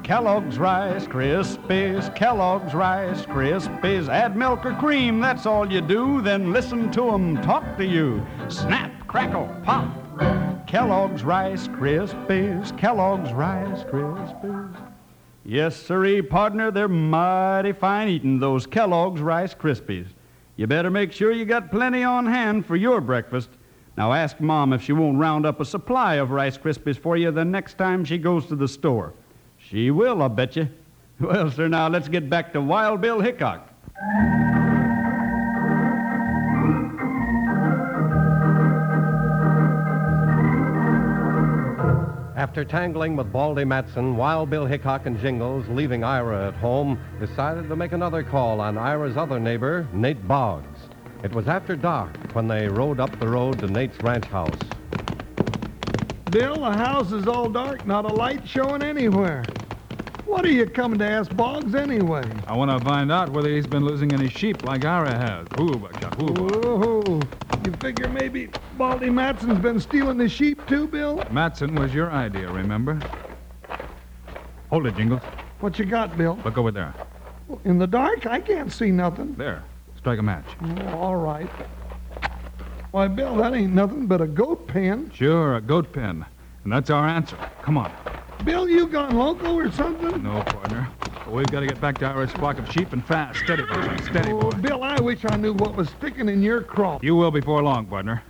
Kellogg's 0.08 0.58
Rice 0.58 1.06
Krispies, 1.06 2.16
Kellogg's 2.16 2.72
Rice 2.72 3.26
Krispies. 3.26 4.08
Add 4.08 4.38
milk 4.38 4.64
or 4.64 4.72
cream, 4.76 5.20
that's 5.20 5.44
all 5.44 5.70
you 5.70 5.82
do. 5.82 6.22
Then 6.22 6.50
listen 6.50 6.90
to 6.92 7.10
'em 7.10 7.36
talk 7.42 7.76
to 7.76 7.84
you. 7.84 8.26
Snap, 8.48 8.90
crackle, 9.06 9.54
pop. 9.64 9.86
Kellogg's 10.66 11.24
Rice 11.24 11.68
Krispies, 11.68 12.74
Kellogg's 12.78 13.34
Rice 13.34 13.84
Krispies. 13.84 14.74
Yes, 15.44 15.76
sirree, 15.76 16.22
partner, 16.22 16.70
they're 16.70 16.88
mighty 16.88 17.72
fine 17.72 18.08
eating, 18.08 18.38
those 18.38 18.66
Kellogg's 18.66 19.20
Rice 19.20 19.52
Krispies. 19.52 20.06
You 20.56 20.66
better 20.66 20.90
make 20.90 21.12
sure 21.12 21.32
you 21.32 21.44
got 21.44 21.70
plenty 21.70 22.02
on 22.02 22.24
hand 22.24 22.64
for 22.64 22.76
your 22.76 23.02
breakfast. 23.02 23.50
Now 23.98 24.14
ask 24.14 24.40
Mom 24.40 24.72
if 24.72 24.80
she 24.80 24.94
won't 24.94 25.18
round 25.18 25.44
up 25.44 25.60
a 25.60 25.66
supply 25.66 26.14
of 26.14 26.30
Rice 26.30 26.56
Krispies 26.56 26.98
for 26.98 27.18
you 27.18 27.30
the 27.30 27.44
next 27.44 27.76
time 27.76 28.06
she 28.06 28.16
goes 28.16 28.46
to 28.46 28.56
the 28.56 28.68
store. 28.68 29.12
She 29.70 29.90
will, 29.90 30.22
I 30.22 30.28
bet 30.28 30.56
you. 30.56 30.68
Well, 31.20 31.50
sir, 31.50 31.68
now 31.68 31.88
let's 31.88 32.08
get 32.08 32.30
back 32.30 32.52
to 32.54 32.60
Wild 32.60 33.00
Bill 33.00 33.20
Hickok. 33.20 33.68
After 42.34 42.64
tangling 42.64 43.16
with 43.16 43.30
Baldy 43.30 43.64
Matson, 43.64 44.16
Wild 44.16 44.48
Bill 44.48 44.64
Hickok 44.64 45.04
and 45.04 45.20
Jingles, 45.20 45.66
leaving 45.68 46.02
Ira 46.02 46.48
at 46.48 46.54
home, 46.54 46.98
decided 47.20 47.68
to 47.68 47.76
make 47.76 47.92
another 47.92 48.22
call 48.22 48.60
on 48.60 48.78
Ira's 48.78 49.16
other 49.16 49.38
neighbor, 49.38 49.86
Nate 49.92 50.26
Boggs. 50.26 50.78
It 51.22 51.34
was 51.34 51.48
after 51.48 51.76
dark 51.76 52.16
when 52.32 52.48
they 52.48 52.68
rode 52.68 53.00
up 53.00 53.18
the 53.18 53.28
road 53.28 53.58
to 53.58 53.66
Nate's 53.66 54.00
ranch 54.02 54.26
house. 54.26 54.67
Bill, 56.30 56.56
the 56.56 56.72
house 56.72 57.10
is 57.12 57.26
all 57.26 57.48
dark, 57.48 57.86
not 57.86 58.04
a 58.04 58.12
light 58.12 58.46
showing 58.46 58.82
anywhere. 58.82 59.44
What 60.26 60.44
are 60.44 60.50
you 60.50 60.66
coming 60.66 60.98
to 60.98 61.08
ask 61.08 61.34
Boggs 61.34 61.74
anyway? 61.74 62.22
I 62.46 62.54
want 62.54 62.70
to 62.70 62.84
find 62.84 63.10
out 63.10 63.30
whether 63.30 63.48
he's 63.48 63.66
been 63.66 63.82
losing 63.82 64.12
any 64.12 64.28
sheep 64.28 64.62
like 64.62 64.84
Ira 64.84 65.10
has. 65.10 65.46
Ooh. 65.58 65.88
Oh, 66.20 67.20
you 67.64 67.72
figure 67.80 68.08
maybe 68.08 68.50
Baldy 68.76 69.08
Matson's 69.08 69.58
been 69.58 69.80
stealing 69.80 70.18
the 70.18 70.28
sheep 70.28 70.66
too, 70.66 70.86
Bill? 70.86 71.24
Matson 71.30 71.74
was 71.74 71.94
your 71.94 72.10
idea, 72.10 72.50
remember? 72.52 73.00
Hold 74.68 74.86
it, 74.86 74.96
Jingles. 74.96 75.22
What 75.60 75.78
you 75.78 75.86
got, 75.86 76.18
Bill? 76.18 76.38
Look 76.44 76.58
over 76.58 76.70
there. 76.70 76.94
In 77.64 77.78
the 77.78 77.86
dark, 77.86 78.26
I 78.26 78.40
can't 78.40 78.70
see 78.70 78.90
nothing. 78.90 79.34
There. 79.34 79.64
Strike 79.96 80.18
a 80.18 80.22
match. 80.22 80.44
Oh, 80.62 80.98
all 80.98 81.16
right. 81.16 81.48
Why, 82.90 83.06
Bill, 83.08 83.36
that 83.36 83.54
ain't 83.54 83.74
nothing 83.74 84.06
but 84.06 84.20
a 84.20 84.26
goat 84.26 84.66
pen. 84.66 85.10
Sure, 85.14 85.56
a 85.56 85.60
goat 85.60 85.92
pen. 85.92 86.24
And 86.64 86.72
that's 86.72 86.90
our 86.90 87.06
answer. 87.06 87.36
Come 87.62 87.76
on. 87.76 87.92
Bill, 88.44 88.68
you 88.68 88.86
gone 88.86 89.16
loco 89.16 89.54
or 89.54 89.70
something? 89.70 90.22
No, 90.22 90.42
partner. 90.44 90.88
But 91.00 91.32
we've 91.32 91.50
got 91.50 91.60
to 91.60 91.66
get 91.66 91.80
back 91.80 91.98
to 91.98 92.06
our 92.06 92.26
flock 92.26 92.58
of 92.58 92.70
sheep 92.72 92.92
and 92.92 93.04
fast. 93.04 93.40
Steady, 93.40 93.62
buckshot. 93.62 94.00
Steady, 94.04 94.32
Oh, 94.32 94.40
boy. 94.40 94.50
Bill, 94.52 94.82
I 94.82 94.98
wish 95.00 95.24
I 95.28 95.36
knew 95.36 95.52
what 95.52 95.76
was 95.76 95.90
sticking 95.90 96.28
in 96.28 96.42
your 96.42 96.62
crop. 96.62 97.04
You 97.04 97.14
will 97.14 97.30
before 97.30 97.62
long, 97.62 97.86
partner. 97.86 98.22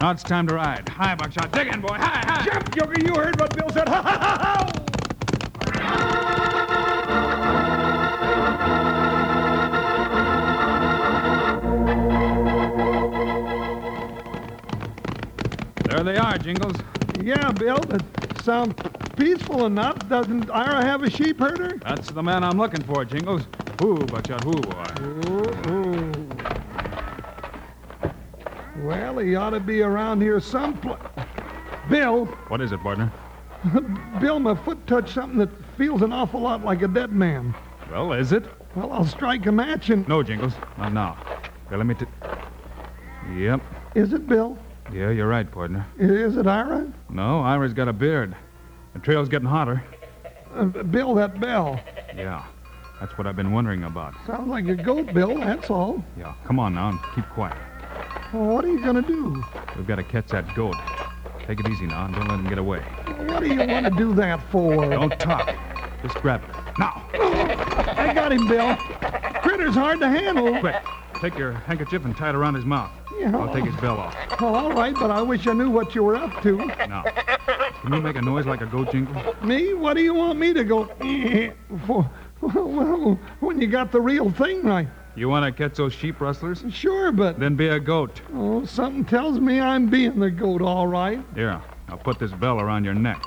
Now 0.00 0.10
it's 0.10 0.22
time 0.22 0.46
to 0.48 0.54
ride. 0.54 0.88
Hi, 0.88 1.14
buckshot. 1.14 1.52
Dig 1.52 1.68
in, 1.68 1.80
boy. 1.80 1.94
Hi, 1.94 2.24
hi. 2.26 2.44
Jump, 2.46 2.74
Joker, 2.74 3.00
you 3.00 3.14
heard 3.14 3.38
what 3.38 3.54
Bill 3.56 3.68
said. 3.70 3.88
Ha, 3.88 4.02
ha, 4.02 4.18
ha, 4.18 4.38
ha, 4.40 4.69
they 16.10 16.18
are, 16.18 16.38
Jingles. 16.38 16.76
Yeah, 17.22 17.52
Bill, 17.52 17.84
that 17.84 18.02
sounds 18.42 18.74
peaceful 19.16 19.66
enough. 19.66 19.96
Doesn't 20.08 20.50
Ira 20.50 20.82
have 20.82 21.04
a 21.04 21.10
sheep 21.10 21.38
herder? 21.38 21.76
That's 21.84 22.08
the 22.08 22.22
man 22.22 22.42
I'm 22.42 22.58
looking 22.58 22.82
for, 22.82 23.04
Jingles. 23.04 23.42
Whoo, 23.78 23.96
buckshot, 24.08 24.44
whoo, 24.44 24.60
boy. 24.60 24.72
Oh, 25.26 26.26
Well, 28.84 29.18
he 29.18 29.36
ought 29.36 29.50
to 29.50 29.60
be 29.60 29.82
around 29.82 30.20
here 30.20 30.40
someplace. 30.40 30.98
Bill, 31.88 32.24
What 32.48 32.60
is 32.60 32.72
it, 32.72 32.80
partner? 32.80 33.12
Bill, 34.20 34.40
my 34.40 34.56
foot 34.64 34.84
touched 34.88 35.14
something 35.14 35.38
that 35.38 35.50
feels 35.76 36.02
an 36.02 36.12
awful 36.12 36.40
lot 36.40 36.64
like 36.64 36.82
a 36.82 36.88
dead 36.88 37.12
man. 37.12 37.54
Well, 37.90 38.12
is 38.14 38.32
it? 38.32 38.44
Well, 38.74 38.90
I'll 38.92 39.04
strike 39.06 39.46
a 39.46 39.52
match 39.52 39.90
and. 39.90 40.08
No, 40.08 40.24
Jingles. 40.24 40.54
Not 40.76 40.92
now. 40.92 41.18
Okay, 41.66 41.76
let 41.76 41.86
me 41.86 41.94
t- 41.94 42.06
Yep. 43.36 43.60
Is 43.94 44.12
it 44.12 44.26
Bill? 44.26 44.58
Yeah, 44.92 45.10
you're 45.10 45.28
right, 45.28 45.50
partner. 45.50 45.86
Is 45.98 46.36
it 46.36 46.46
Ira? 46.46 46.92
No, 47.08 47.40
Ira's 47.40 47.72
got 47.72 47.88
a 47.88 47.92
beard. 47.92 48.34
The 48.92 48.98
trail's 48.98 49.28
getting 49.28 49.48
hotter. 49.48 49.82
Uh, 50.54 50.64
Bill, 50.64 51.14
that 51.14 51.40
bell. 51.40 51.80
Yeah. 52.16 52.44
That's 52.98 53.16
what 53.16 53.26
I've 53.26 53.36
been 53.36 53.52
wondering 53.52 53.84
about. 53.84 54.14
Sounds 54.26 54.48
like 54.48 54.66
a 54.66 54.74
goat, 54.74 55.14
Bill, 55.14 55.38
that's 55.38 55.70
all. 55.70 56.04
Yeah. 56.18 56.34
Come 56.44 56.58
on 56.58 56.74
now 56.74 56.90
and 56.90 56.98
keep 57.14 57.24
quiet. 57.30 57.56
Well, 58.32 58.44
what 58.54 58.64
are 58.64 58.68
you 58.68 58.82
going 58.82 58.96
to 58.96 59.02
do? 59.02 59.42
We've 59.76 59.86
got 59.86 59.96
to 59.96 60.02
catch 60.02 60.28
that 60.28 60.54
goat. 60.54 60.74
Take 61.46 61.60
it 61.60 61.68
easy 61.68 61.86
now 61.86 62.06
and 62.06 62.14
don't 62.14 62.28
let 62.28 62.40
him 62.40 62.48
get 62.48 62.58
away. 62.58 62.80
What 62.80 63.40
do 63.40 63.46
you 63.46 63.58
want 63.66 63.86
to 63.86 63.90
do 63.96 64.12
that 64.14 64.40
for? 64.50 64.74
Don't 64.90 65.18
talk. 65.18 65.54
Just 66.02 66.16
grab 66.16 66.42
it. 66.44 66.50
Now, 66.78 67.04
I 67.14 68.12
got 68.14 68.32
him, 68.32 68.46
Bill. 68.48 68.76
Critter's 69.42 69.74
hard 69.74 70.00
to 70.00 70.08
handle. 70.08 70.58
quick. 70.60 70.76
Take 71.20 71.36
your 71.36 71.52
handkerchief 71.52 72.04
and 72.04 72.16
tie 72.16 72.30
it 72.30 72.34
around 72.34 72.54
his 72.54 72.64
mouth. 72.64 72.90
Yeah. 73.18 73.36
I'll 73.36 73.52
take 73.52 73.64
his 73.64 73.76
bell 73.76 73.98
off. 73.98 74.16
Well, 74.40 74.54
all 74.54 74.72
right, 74.72 74.94
but 74.94 75.10
I 75.10 75.20
wish 75.20 75.46
I 75.46 75.52
knew 75.52 75.68
what 75.70 75.94
you 75.94 76.02
were 76.02 76.16
up 76.16 76.42
to. 76.42 76.56
Now, 76.88 77.02
can 77.82 77.92
you 77.92 78.00
make 78.00 78.16
a 78.16 78.22
noise 78.22 78.46
like 78.46 78.62
a 78.62 78.66
goat 78.66 78.90
jingle? 78.90 79.34
Me? 79.44 79.74
What 79.74 79.94
do 79.94 80.02
you 80.02 80.14
want 80.14 80.38
me 80.38 80.54
to 80.54 80.64
go 80.64 80.84
for? 81.86 82.10
Well, 82.40 83.18
when 83.40 83.60
you 83.60 83.66
got 83.66 83.92
the 83.92 84.00
real 84.00 84.30
thing 84.30 84.62
right. 84.62 84.88
You 85.14 85.28
want 85.28 85.44
to 85.44 85.52
catch 85.52 85.76
those 85.76 85.92
sheep 85.92 86.20
rustlers? 86.22 86.64
Sure, 86.70 87.12
but 87.12 87.38
Then 87.38 87.54
be 87.56 87.68
a 87.68 87.78
goat. 87.80 88.22
oh, 88.32 88.64
something 88.64 89.04
tells 89.04 89.38
me 89.40 89.60
I'm 89.60 89.90
being 89.90 90.18
the 90.18 90.30
goat, 90.30 90.62
all 90.62 90.86
right. 90.86 91.20
Here, 91.34 91.60
I'll 91.88 91.98
put 91.98 92.18
this 92.18 92.30
bell 92.32 92.60
around 92.60 92.84
your 92.84 92.94
neck. 92.94 93.22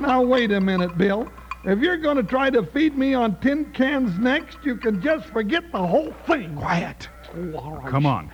Now 0.00 0.20
wait 0.20 0.50
a 0.52 0.60
minute, 0.60 0.98
Bill. 0.98 1.30
If 1.64 1.78
you're 1.78 1.96
going 1.96 2.16
to 2.16 2.24
try 2.24 2.50
to 2.50 2.64
feed 2.66 2.98
me 2.98 3.14
on 3.14 3.38
tin 3.40 3.66
cans 3.72 4.18
next, 4.18 4.58
you 4.64 4.74
can 4.76 5.00
just 5.00 5.26
forget 5.28 5.62
the 5.70 5.78
whole 5.86 6.12
thing. 6.26 6.56
Quiet. 6.56 7.08
Come 7.32 8.04
on. 8.04 8.30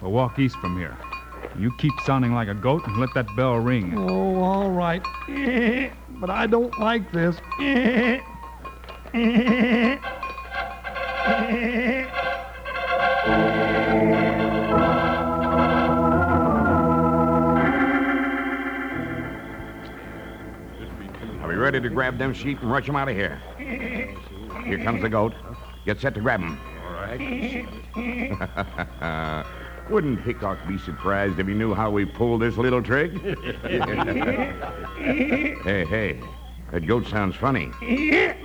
We'll 0.00 0.12
walk 0.12 0.38
east 0.38 0.56
from 0.56 0.78
here. 0.78 0.96
You 1.58 1.70
keep 1.76 1.92
sounding 2.06 2.32
like 2.32 2.48
a 2.48 2.54
goat 2.54 2.86
and 2.86 2.96
let 2.98 3.12
that 3.14 3.26
bell 3.36 3.56
ring. 3.56 3.92
Oh, 3.96 4.42
all 4.42 4.70
right. 4.70 5.02
But 6.20 6.28
I 6.28 6.46
don't 6.46 6.78
like 6.78 7.10
this. 7.12 7.34
Are 21.40 21.48
we 21.48 21.54
ready 21.54 21.80
to 21.80 21.88
grab 21.88 22.18
them 22.18 22.34
sheep 22.34 22.60
and 22.60 22.70
rush 22.70 22.84
them 22.84 22.96
out 22.96 23.08
of 23.08 23.16
here? 23.16 23.40
Here 23.56 24.78
comes 24.84 25.00
the 25.00 25.08
goat. 25.08 25.32
Get 25.86 26.00
set 26.00 26.12
to 26.14 26.20
grab 26.20 26.40
him. 26.40 26.58
All 27.10 27.16
right. 27.16 27.66
Wouldn't 29.90 30.20
Hickok 30.20 30.68
be 30.68 30.78
surprised 30.78 31.40
if 31.40 31.48
he 31.48 31.54
knew 31.54 31.74
how 31.74 31.90
we 31.90 32.04
pulled 32.04 32.42
this 32.42 32.56
little 32.56 32.80
trick? 32.80 33.10
hey, 33.20 33.34
hey. 35.84 36.20
That 36.70 36.86
goat 36.86 37.08
sounds 37.08 37.34
funny. 37.34 37.72
Bill! 37.80 38.36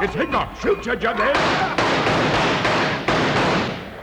It's 0.00 0.14
Hickok. 0.14 0.56
Shoot, 0.60 0.86
you 0.86 0.92
jughead. 0.92 1.34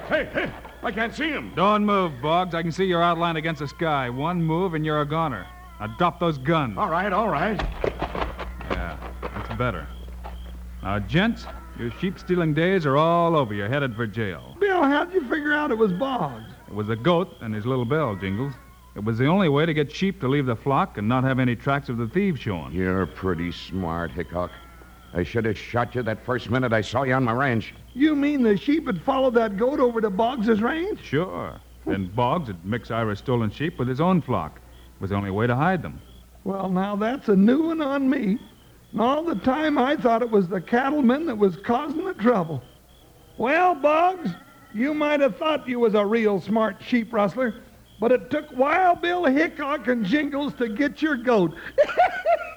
Hey, 0.10 0.30
hey. 0.34 0.52
I 0.84 0.92
can't 0.92 1.16
see 1.16 1.30
him. 1.30 1.54
Don't 1.56 1.86
move, 1.86 2.12
Boggs. 2.22 2.54
I 2.54 2.62
can 2.64 2.74
see 2.74 2.86
your 2.86 3.02
outline 3.02 3.38
against 3.38 3.60
the 3.60 3.68
sky. 3.68 4.10
One 4.10 4.44
move 4.44 4.74
and 4.74 4.86
you're 4.86 5.00
a 5.02 5.06
goner. 5.06 5.48
Now 5.80 5.88
drop 5.98 6.20
those 6.20 6.38
guns. 6.38 6.78
All 6.78 6.90
right, 6.90 7.14
all 7.14 7.30
right. 7.30 7.58
Yeah, 8.72 8.98
that's 9.22 9.58
better. 9.58 9.88
Now, 10.84 11.00
gents, 11.00 11.46
your 11.82 11.92
sheep 12.00 12.20
stealing 12.20 12.54
days 12.54 12.86
are 12.86 12.96
all 12.96 13.36
over. 13.36 13.56
You're 13.56 13.68
headed 13.68 13.96
for 13.96 14.06
jail. 14.06 14.56
Bill, 14.60 14.84
how'd 14.84 15.12
you 15.14 15.22
figure 15.22 15.52
out 15.52 15.72
it 15.72 15.78
was 15.78 15.92
Boggs? 15.92 16.52
It 16.68 16.76
was 16.76 16.90
a 16.90 16.96
goat 16.96 17.36
and 17.42 17.56
his 17.56 17.66
little 17.66 17.86
bell, 17.86 18.16
Jingles. 18.16 18.54
It 18.96 19.04
was 19.04 19.18
the 19.18 19.26
only 19.26 19.50
way 19.50 19.66
to 19.66 19.74
get 19.74 19.92
sheep 19.92 20.20
to 20.22 20.28
leave 20.28 20.46
the 20.46 20.56
flock 20.56 21.00
and 21.00 21.08
not 21.08 21.24
have 21.24 21.40
any 21.40 21.56
tracks 21.56 21.90
of 21.90 21.98
the 21.98 22.08
thieves 22.08 22.40
showing. 22.40 22.72
You're 22.72 23.08
pretty 23.08 23.52
smart, 23.52 24.12
Hickok. 24.12 24.52
I 25.14 25.24
should 25.24 25.46
have 25.46 25.58
shot 25.58 25.96
you 25.96 26.04
that 26.04 26.24
first 26.24 26.52
minute 26.52 26.72
I 26.72 26.82
saw 26.82 27.02
you 27.04 27.14
on 27.14 27.24
my 27.24 27.34
ranch. 27.34 27.74
You 27.94 28.16
mean 28.16 28.44
the 28.44 28.58
sheep 28.58 28.86
had 28.86 29.02
followed 29.02 29.34
that 29.34 29.58
goat 29.58 29.80
over 29.80 30.02
to 30.02 30.10
Boggs's 30.10 30.62
ranch? 30.62 31.00
Sure. 31.02 31.60
Then 31.88 32.12
Boggs 32.14 32.48
had 32.48 32.64
mixed 32.64 32.92
Ira's 32.92 33.20
stolen 33.20 33.50
sheep 33.50 33.80
with 33.80 33.88
his 33.88 34.00
own 34.00 34.22
flock. 34.22 34.58
It 34.96 35.02
was 35.02 35.10
the 35.10 35.16
only 35.16 35.32
way 35.32 35.48
to 35.48 35.56
hide 35.56 35.82
them. 35.82 36.00
Well, 36.44 36.70
now 36.70 36.96
that's 36.96 37.28
a 37.28 37.36
new 37.36 37.64
one 37.64 37.82
on 37.82 38.10
me. 38.10 38.40
And 38.92 39.02
all 39.02 39.24
the 39.24 39.36
time 39.36 39.78
I 39.78 39.96
thought 39.96 40.22
it 40.22 40.30
was 40.30 40.48
the 40.48 40.62
cattleman 40.62 41.26
that 41.28 41.38
was 41.38 41.56
causing 41.58 42.06
the 42.06 42.14
trouble. 42.14 42.62
Well, 43.38 43.74
Boggs, 43.74 44.32
you 44.74 44.94
might 44.94 45.20
have 45.22 45.38
thought 45.38 45.68
you 45.68 45.80
was 45.80 45.96
a 45.96 46.06
real 46.06 46.42
smart 46.42 46.78
sheep 46.82 47.14
rustler, 47.14 47.56
but 48.00 48.12
it 48.12 48.30
took 48.30 48.52
Wild 48.52 49.02
Bill 49.02 49.26
Hickok 49.26 49.88
and 49.88 50.06
Jingles 50.06 50.54
to 50.56 50.68
get 50.68 51.02
your 51.02 51.16
goat. 51.16 51.56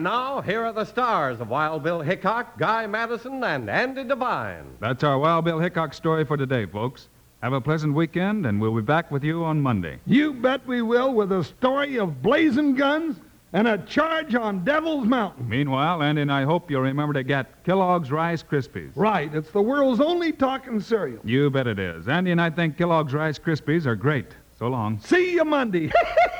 And 0.00 0.04
now, 0.06 0.40
here 0.40 0.64
are 0.64 0.72
the 0.72 0.86
stars 0.86 1.42
of 1.42 1.50
Wild 1.50 1.82
Bill 1.82 2.00
Hickok, 2.00 2.58
Guy 2.58 2.86
Madison, 2.86 3.44
and 3.44 3.68
Andy 3.68 4.02
Devine. 4.02 4.64
That's 4.80 5.04
our 5.04 5.18
Wild 5.18 5.44
Bill 5.44 5.58
Hickok 5.58 5.92
story 5.92 6.24
for 6.24 6.38
today, 6.38 6.64
folks. 6.64 7.08
Have 7.42 7.52
a 7.52 7.60
pleasant 7.60 7.92
weekend, 7.92 8.46
and 8.46 8.58
we'll 8.58 8.74
be 8.74 8.80
back 8.80 9.10
with 9.10 9.22
you 9.22 9.44
on 9.44 9.60
Monday. 9.60 9.98
You 10.06 10.32
bet 10.32 10.66
we 10.66 10.80
will 10.80 11.12
with 11.12 11.32
a 11.32 11.44
story 11.44 11.98
of 11.98 12.22
blazing 12.22 12.76
guns 12.76 13.20
and 13.52 13.68
a 13.68 13.76
charge 13.76 14.34
on 14.34 14.64
Devil's 14.64 15.06
Mountain. 15.06 15.46
Meanwhile, 15.46 16.02
Andy 16.02 16.22
and 16.22 16.32
I 16.32 16.44
hope 16.44 16.70
you'll 16.70 16.80
remember 16.80 17.12
to 17.12 17.22
get 17.22 17.62
Kellogg's 17.64 18.10
Rice 18.10 18.42
Krispies. 18.42 18.92
Right, 18.94 19.34
it's 19.34 19.50
the 19.50 19.60
world's 19.60 20.00
only 20.00 20.32
talking 20.32 20.80
cereal. 20.80 21.20
You 21.26 21.50
bet 21.50 21.66
it 21.66 21.78
is. 21.78 22.08
Andy 22.08 22.30
and 22.30 22.40
I 22.40 22.48
think 22.48 22.78
Kellogg's 22.78 23.12
Rice 23.12 23.38
Krispies 23.38 23.84
are 23.84 23.96
great. 23.96 24.28
So 24.58 24.68
long. 24.68 24.98
See 25.00 25.34
you 25.34 25.44
Monday. 25.44 25.92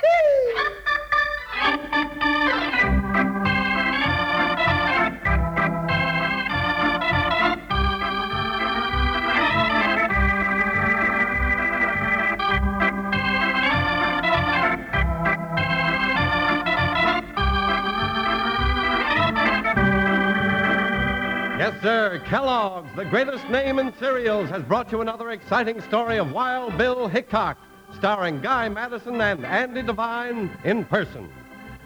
Kellogg's, 22.27 22.91
the 22.95 23.05
greatest 23.05 23.49
name 23.49 23.79
in 23.79 23.93
cereals, 23.99 24.49
has 24.51 24.63
brought 24.63 24.93
you 24.93 25.01
another 25.01 25.31
exciting 25.31 25.81
story 25.81 26.19
of 26.19 26.33
Wild 26.33 26.79
Bill 26.79 27.09
Hickok, 27.09 27.59
starring 27.97 28.41
Guy 28.41 28.69
Madison 28.69 29.21
and 29.21 29.45
Andy 29.45 29.83
Devine 29.83 30.51
in 30.65 30.85
person. 30.85 31.29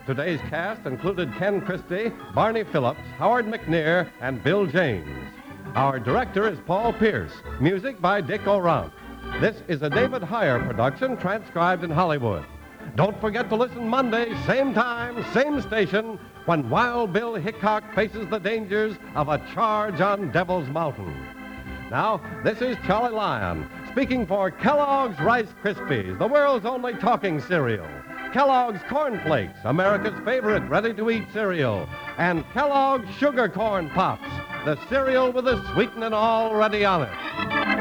Today's 0.07 0.41
cast 0.51 0.85
included 0.85 1.35
Ken 1.37 1.63
Christie, 1.63 2.13
Barney 2.35 2.65
Phillips, 2.65 3.01
Howard 3.17 3.47
McNear, 3.47 4.11
and 4.21 4.43
Bill 4.45 4.67
James. 4.67 5.29
Our 5.75 5.99
director 5.99 6.47
is 6.47 6.59
Paul 6.67 6.93
Pierce. 6.93 7.33
Music 7.61 8.01
by 8.01 8.21
Dick 8.21 8.47
O'Rourke. 8.47 8.93
This 9.41 9.63
is 9.67 9.83
a 9.83 9.89
David 9.89 10.23
Heyer 10.23 10.65
production 10.67 11.17
transcribed 11.17 11.85
in 11.85 11.91
Hollywood. 11.91 12.45
Don't 12.97 13.21
forget 13.21 13.49
to 13.49 13.57
listen 13.57 13.89
Monday, 13.89 14.35
same 14.47 14.73
time, 14.73 15.25
same 15.33 15.61
station, 15.61 16.19
when 16.47 16.71
Wild 16.71 17.13
Bill 17.13 17.35
Hickok 17.35 17.95
faces 17.95 18.29
the 18.29 18.39
dangers 18.39 18.97
of 19.15 19.29
a 19.29 19.39
charge 19.53 20.01
on 20.01 20.31
Devil's 20.31 20.69
Mountain. 20.69 21.13
Now, 21.91 22.21
this 22.45 22.61
is 22.61 22.77
Charlie 22.87 23.15
Lyon 23.15 23.69
speaking 23.91 24.27
for 24.27 24.51
Kellogg's 24.51 25.21
Rice 25.21 25.55
Krispies, 25.63 26.19
the 26.19 26.27
world's 26.27 26.67
only 26.67 26.95
talking 26.95 27.41
cereal. 27.41 27.87
Kellogg's 28.33 28.81
Corn 28.89 29.21
Flakes, 29.21 29.59
America's 29.65 30.19
favorite 30.25 30.69
ready-to-eat 30.69 31.27
cereal, 31.33 31.89
and 32.19 32.45
Kellogg's 32.53 33.09
Sugar 33.15 33.49
Corn 33.49 33.89
Pops, 33.91 34.29
the 34.65 34.77
cereal 34.89 35.31
with 35.31 35.45
the 35.45 35.63
sweetening 35.73 36.13
already 36.13 36.85
on 36.85 37.03
it. 37.03 37.74